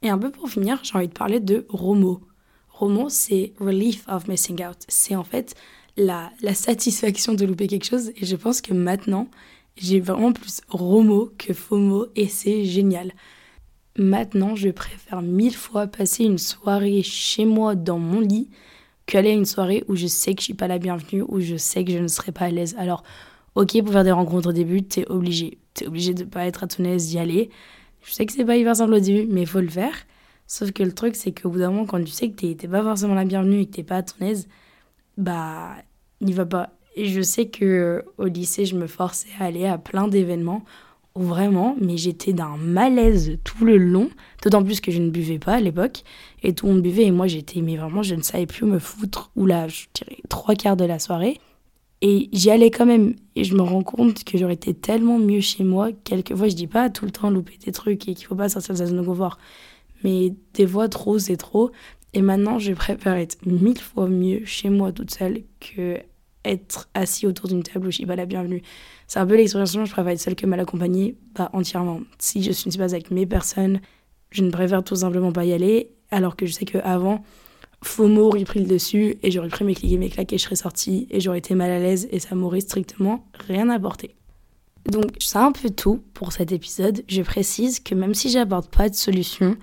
Et 0.00 0.08
un 0.08 0.18
peu 0.18 0.30
pour 0.30 0.48
finir, 0.48 0.80
j'ai 0.82 0.96
envie 0.96 1.08
de 1.08 1.12
parler 1.12 1.40
de 1.40 1.66
Romo. 1.68 2.22
Romo, 2.70 3.08
c'est 3.08 3.52
Relief 3.60 4.04
of 4.08 4.26
Missing 4.26 4.64
Out. 4.64 4.78
C'est 4.88 5.14
en 5.14 5.24
fait 5.24 5.54
la, 5.96 6.30
la, 6.40 6.54
satisfaction 6.54 7.34
de 7.34 7.44
louper 7.44 7.66
quelque 7.66 7.84
chose. 7.84 8.10
Et 8.16 8.26
je 8.26 8.36
pense 8.36 8.60
que 8.60 8.72
maintenant, 8.72 9.28
j'ai 9.76 10.00
vraiment 10.00 10.32
plus 10.32 10.60
Romo 10.68 11.30
que 11.38 11.52
FOMO 11.52 12.06
et 12.16 12.28
c'est 12.28 12.64
génial. 12.64 13.12
Maintenant, 13.98 14.56
je 14.56 14.70
préfère 14.70 15.22
mille 15.22 15.54
fois 15.54 15.86
passer 15.86 16.24
une 16.24 16.38
soirée 16.38 17.02
chez 17.02 17.44
moi 17.44 17.74
dans 17.74 17.98
mon 17.98 18.20
lit 18.20 18.48
qu'aller 19.06 19.30
à 19.30 19.34
une 19.34 19.44
soirée 19.44 19.84
où 19.88 19.96
je 19.96 20.06
sais 20.06 20.34
que 20.34 20.40
je 20.40 20.46
suis 20.46 20.54
pas 20.54 20.68
la 20.68 20.78
bienvenue, 20.78 21.22
où 21.28 21.40
je 21.40 21.56
sais 21.56 21.84
que 21.84 21.92
je 21.92 21.98
ne 21.98 22.08
serai 22.08 22.32
pas 22.32 22.46
à 22.46 22.50
l'aise. 22.50 22.74
Alors, 22.78 23.02
ok, 23.54 23.82
pour 23.82 23.92
faire 23.92 24.04
des 24.04 24.12
rencontres 24.12 24.50
au 24.50 24.52
début, 24.52 24.82
t'es 24.82 25.06
obligé. 25.08 25.58
T'es 25.74 25.86
obligé 25.86 26.14
de 26.14 26.24
pas 26.24 26.46
être 26.46 26.64
à 26.64 26.66
ton 26.66 26.84
aise, 26.84 27.08
d'y 27.08 27.18
aller. 27.18 27.50
Je 28.02 28.12
sais 28.12 28.26
que 28.26 28.32
c'est 28.32 28.44
pas 28.44 28.56
hyper 28.56 28.76
simple 28.76 28.94
au 28.94 29.00
début, 29.00 29.26
mais 29.30 29.46
faut 29.46 29.60
le 29.60 29.68
faire. 29.68 29.94
Sauf 30.46 30.72
que 30.72 30.82
le 30.82 30.92
truc, 30.92 31.16
c'est 31.16 31.32
qu'au 31.32 31.50
bout 31.50 31.58
d'un 31.58 31.70
moment, 31.70 31.86
quand 31.86 32.02
tu 32.02 32.10
sais 32.10 32.30
que 32.30 32.52
t'es 32.52 32.68
pas 32.68 32.82
forcément 32.82 33.14
la 33.14 33.24
bienvenue 33.24 33.60
et 33.60 33.66
que 33.66 33.72
t'es 33.72 33.82
pas 33.82 33.98
à 33.98 34.02
ton 34.02 34.24
aise, 34.24 34.48
bah, 35.16 35.76
n'y 36.20 36.32
va 36.32 36.46
pas. 36.46 36.70
Et 36.96 37.06
je 37.06 37.22
sais 37.22 37.46
que 37.46 38.04
au 38.18 38.26
lycée, 38.26 38.66
je 38.66 38.76
me 38.76 38.86
forçais 38.86 39.28
à 39.40 39.46
aller 39.46 39.66
à 39.66 39.78
plein 39.78 40.08
d'événements 40.08 40.64
où 41.14 41.22
vraiment, 41.22 41.76
mais 41.80 41.98
j'étais 41.98 42.32
d'un 42.32 42.56
malaise 42.56 43.38
tout 43.44 43.64
le 43.64 43.76
long, 43.76 44.08
d'autant 44.42 44.62
plus 44.64 44.80
que 44.80 44.90
je 44.90 45.00
ne 45.00 45.10
buvais 45.10 45.38
pas 45.38 45.54
à 45.54 45.60
l'époque, 45.60 46.04
et 46.42 46.54
tout 46.54 46.66
le 46.66 46.72
monde 46.72 46.82
buvait, 46.82 47.04
et 47.04 47.10
moi 47.10 47.26
j'étais, 47.26 47.60
mais 47.60 47.76
vraiment, 47.76 48.02
je 48.02 48.14
ne 48.14 48.22
savais 48.22 48.46
plus 48.46 48.64
où 48.64 48.66
me 48.66 48.78
foutre, 48.78 49.30
ou 49.36 49.44
là, 49.44 49.68
je 49.68 49.84
dirais 49.94 50.18
trois 50.30 50.54
quarts 50.54 50.76
de 50.76 50.84
la 50.86 50.98
soirée. 50.98 51.38
Et 52.00 52.30
j'y 52.32 52.50
allais 52.50 52.70
quand 52.70 52.86
même, 52.86 53.14
et 53.36 53.44
je 53.44 53.54
me 53.54 53.62
rends 53.62 53.82
compte 53.82 54.24
que 54.24 54.38
j'aurais 54.38 54.54
été 54.54 54.74
tellement 54.74 55.18
mieux 55.18 55.40
chez 55.40 55.64
moi. 55.64 55.90
Quelquefois, 56.04 56.48
je 56.48 56.56
dis 56.56 56.66
pas 56.66 56.90
tout 56.90 57.04
le 57.04 57.10
temps 57.12 57.30
louper 57.30 57.58
des 57.64 57.72
trucs 57.72 58.08
et 58.08 58.14
qu'il 58.14 58.26
faut 58.26 58.34
pas 58.34 58.48
sortir 58.48 58.72
de 58.74 58.78
sa 58.78 58.86
zone 58.86 58.96
de 58.96 59.06
confort 59.06 59.38
mais 60.04 60.34
des 60.54 60.66
fois 60.66 60.88
trop 60.88 61.18
c'est 61.18 61.36
trop. 61.36 61.70
Et 62.14 62.22
maintenant, 62.22 62.58
je 62.58 62.72
préfère 62.72 63.14
être 63.14 63.38
mille 63.46 63.80
fois 63.80 64.08
mieux 64.08 64.44
chez 64.44 64.68
moi 64.68 64.92
toute 64.92 65.10
seule 65.10 65.42
que 65.60 65.98
être 66.44 66.88
assis 66.94 67.26
autour 67.26 67.48
d'une 67.48 67.62
table 67.62 67.86
où 67.86 67.90
je 67.90 67.96
suis 67.96 68.06
pas 68.06 68.16
la 68.16 68.26
bienvenue. 68.26 68.62
C'est 69.06 69.20
un 69.20 69.26
peu 69.26 69.36
l'expérience, 69.36 69.72
je 69.72 69.78
préfère 69.78 70.08
être 70.08 70.20
seule 70.20 70.34
que 70.34 70.46
mal 70.46 70.60
accompagnée, 70.60 71.16
pas 71.34 71.50
entièrement. 71.52 72.00
Si 72.18 72.42
je 72.42 72.48
ne 72.48 72.52
suis 72.52 72.70
pas 72.78 72.92
avec 72.92 73.10
mes 73.10 73.26
personnes, 73.26 73.80
je 74.30 74.42
ne 74.42 74.50
préfère 74.50 74.82
tout 74.82 74.96
simplement 74.96 75.32
pas 75.32 75.44
y 75.44 75.52
aller, 75.52 75.90
alors 76.10 76.36
que 76.36 76.46
je 76.46 76.52
sais 76.52 76.64
qu'avant, 76.64 77.24
FOMO 77.82 78.28
aurait 78.28 78.44
pris 78.44 78.60
le 78.60 78.66
dessus 78.66 79.16
et 79.22 79.30
j'aurais 79.30 79.48
pris 79.48 79.64
mes 79.64 79.74
clics 79.74 79.92
et 79.92 79.98
mes 79.98 80.08
claques 80.08 80.32
et 80.32 80.38
je 80.38 80.44
serais 80.44 80.56
sortie 80.56 81.06
et 81.10 81.20
j'aurais 81.20 81.38
été 81.38 81.54
mal 81.54 81.70
à 81.70 81.78
l'aise 81.78 82.08
et 82.10 82.18
ça 82.18 82.34
m'aurait 82.34 82.60
strictement 82.60 83.26
rien 83.46 83.68
apporté. 83.70 84.14
Donc, 84.86 85.12
c'est 85.18 85.38
un 85.38 85.52
peu 85.52 85.70
tout 85.70 86.02
pour 86.12 86.32
cet 86.32 86.50
épisode. 86.52 87.04
Je 87.08 87.22
précise 87.22 87.80
que 87.80 87.94
même 87.94 88.14
si 88.14 88.30
j'apporte 88.30 88.74
pas 88.74 88.88
de 88.88 88.94
solution, 88.94 89.56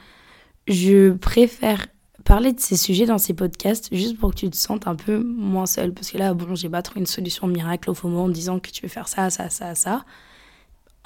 je 0.68 1.12
préfère 1.12 1.88
parler 2.24 2.54
de 2.54 2.60
ces 2.60 2.78
sujets 2.78 3.06
dans 3.06 3.18
ces 3.18 3.34
podcasts 3.34 3.94
juste 3.94 4.18
pour 4.18 4.32
que 4.32 4.36
tu 4.36 4.50
te 4.50 4.56
sentes 4.58 4.88
un 4.88 4.96
peu 4.96 5.20
moins 5.20 5.66
seul. 5.66 5.94
Parce 5.94 6.12
que 6.12 6.18
là, 6.18 6.34
bon, 6.34 6.56
j'ai 6.56 6.70
pas 6.70 6.82
trouvé 6.82 7.02
une 7.02 7.06
solution 7.06 7.48
miracle 7.48 7.90
au 7.90 7.94
fond 7.94 8.16
en 8.16 8.30
disant 8.30 8.60
que 8.60 8.70
tu 8.70 8.84
veux 8.84 8.90
faire 8.90 9.08
ça, 9.08 9.30
ça, 9.30 9.50
ça, 9.50 9.76
ça. 9.76 10.06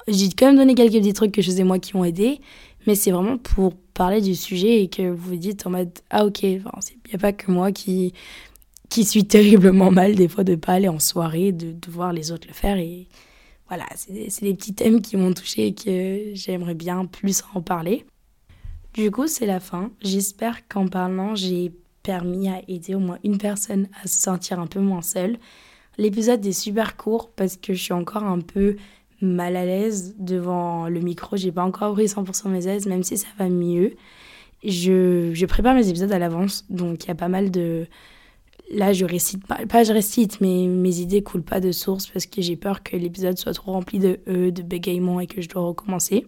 J'ai 0.06 0.28
quand 0.30 0.46
même 0.46 0.56
donné 0.56 0.74
quelques 0.74 0.94
petits 0.94 1.12
trucs 1.14 1.32
que 1.32 1.42
je 1.42 1.50
faisais 1.50 1.64
moi 1.64 1.78
qui 1.78 1.96
ont 1.96 2.04
aidé, 2.04 2.40
mais 2.86 2.94
c'est 2.94 3.10
vraiment 3.10 3.38
pour 3.38 3.74
parler 3.94 4.20
du 4.20 4.34
sujet 4.34 4.82
et 4.82 4.88
que 4.88 5.10
vous 5.10 5.30
vous 5.30 5.36
dites 5.36 5.66
en 5.66 5.70
mode 5.70 5.90
Ah, 6.10 6.26
ok, 6.26 6.42
il 6.42 6.62
n'y 7.08 7.14
a 7.14 7.18
pas 7.18 7.32
que 7.32 7.50
moi 7.50 7.72
qui, 7.72 8.12
qui 8.90 9.04
suis 9.04 9.24
terriblement 9.24 9.90
mal 9.90 10.14
des 10.14 10.28
fois 10.28 10.44
de 10.44 10.56
pas 10.56 10.74
aller 10.74 10.88
en 10.88 10.98
soirée, 10.98 11.52
de, 11.52 11.72
de 11.72 11.90
voir 11.90 12.12
les 12.12 12.32
autres 12.32 12.46
le 12.46 12.54
faire. 12.54 12.76
Et 12.76 13.08
voilà, 13.68 13.86
c'est 13.96 14.42
des 14.42 14.54
petits 14.54 14.74
thèmes 14.74 15.00
qui 15.00 15.16
m'ont 15.16 15.32
touché 15.32 15.68
et 15.68 15.74
que 15.74 16.34
j'aimerais 16.34 16.74
bien 16.74 17.06
plus 17.06 17.42
en 17.54 17.62
parler. 17.62 18.04
Du 18.94 19.10
coup, 19.10 19.26
c'est 19.26 19.46
la 19.46 19.58
fin. 19.58 19.90
J'espère 20.02 20.68
qu'en 20.68 20.86
parlant, 20.86 21.34
j'ai 21.34 21.72
permis 22.04 22.48
à 22.48 22.60
aider 22.68 22.94
au 22.94 23.00
moins 23.00 23.18
une 23.24 23.38
personne 23.38 23.88
à 24.02 24.06
se 24.06 24.20
sentir 24.20 24.60
un 24.60 24.68
peu 24.68 24.78
moins 24.78 25.02
seule. 25.02 25.36
L'épisode 25.98 26.44
est 26.46 26.52
super 26.52 26.96
court 26.96 27.30
parce 27.34 27.56
que 27.56 27.74
je 27.74 27.82
suis 27.82 27.92
encore 27.92 28.22
un 28.22 28.38
peu 28.38 28.76
mal 29.20 29.56
à 29.56 29.64
l'aise 29.64 30.14
devant 30.18 30.88
le 30.88 31.00
micro. 31.00 31.36
J'ai 31.36 31.50
pas 31.50 31.64
encore 31.64 31.94
pris 31.94 32.06
100% 32.06 32.48
mes 32.50 32.68
aises, 32.68 32.86
même 32.86 33.02
si 33.02 33.18
ça 33.18 33.26
va 33.36 33.48
mieux. 33.48 33.94
Je, 34.62 35.32
je 35.34 35.46
prépare 35.46 35.74
mes 35.74 35.88
épisodes 35.88 36.12
à 36.12 36.18
l'avance, 36.20 36.64
donc 36.70 37.04
il 37.04 37.08
y 37.08 37.10
a 37.10 37.16
pas 37.16 37.28
mal 37.28 37.50
de. 37.50 37.86
Là, 38.70 38.92
je 38.92 39.04
récite 39.04 39.44
pas, 39.46 39.66
pas 39.66 39.82
je 39.82 39.92
récite, 39.92 40.40
mais 40.40 40.68
mes 40.68 41.00
idées 41.00 41.22
coulent 41.22 41.42
pas 41.42 41.60
de 41.60 41.72
source 41.72 42.06
parce 42.06 42.26
que 42.26 42.40
j'ai 42.42 42.56
peur 42.56 42.82
que 42.82 42.96
l'épisode 42.96 43.38
soit 43.38 43.52
trop 43.52 43.72
rempli 43.72 43.98
de 43.98 44.20
E, 44.28 44.50
de 44.50 44.62
bégaiements 44.62 45.20
et 45.20 45.26
que 45.26 45.42
je 45.42 45.48
dois 45.48 45.62
recommencer. 45.62 46.26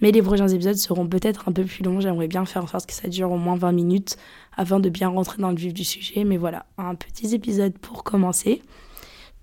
Mais 0.00 0.12
les 0.12 0.22
prochains 0.22 0.48
épisodes 0.48 0.76
seront 0.76 1.06
peut-être 1.06 1.48
un 1.48 1.52
peu 1.52 1.64
plus 1.64 1.82
longs. 1.82 2.00
J'aimerais 2.00 2.28
bien 2.28 2.44
faire 2.44 2.64
en 2.64 2.66
sorte 2.66 2.86
que 2.86 2.92
ça 2.92 3.08
dure 3.08 3.30
au 3.32 3.36
moins 3.36 3.56
20 3.56 3.72
minutes 3.72 4.16
afin 4.56 4.80
de 4.80 4.88
bien 4.88 5.08
rentrer 5.08 5.42
dans 5.42 5.50
le 5.50 5.56
vif 5.56 5.74
du 5.74 5.84
sujet. 5.84 6.24
Mais 6.24 6.36
voilà, 6.36 6.66
un 6.78 6.94
petit 6.94 7.34
épisode 7.34 7.76
pour 7.78 8.04
commencer. 8.04 8.62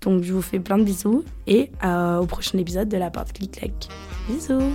Donc 0.02 0.22
je 0.22 0.32
vous 0.32 0.42
fais 0.42 0.60
plein 0.60 0.78
de 0.78 0.84
bisous 0.84 1.24
et 1.46 1.70
euh, 1.84 2.18
au 2.18 2.26
prochain 2.26 2.58
épisode 2.58 2.88
de 2.88 2.96
la 2.96 3.10
porte 3.10 3.32
clic 3.32 3.52
clac. 3.52 3.88
Bisous 4.28 4.72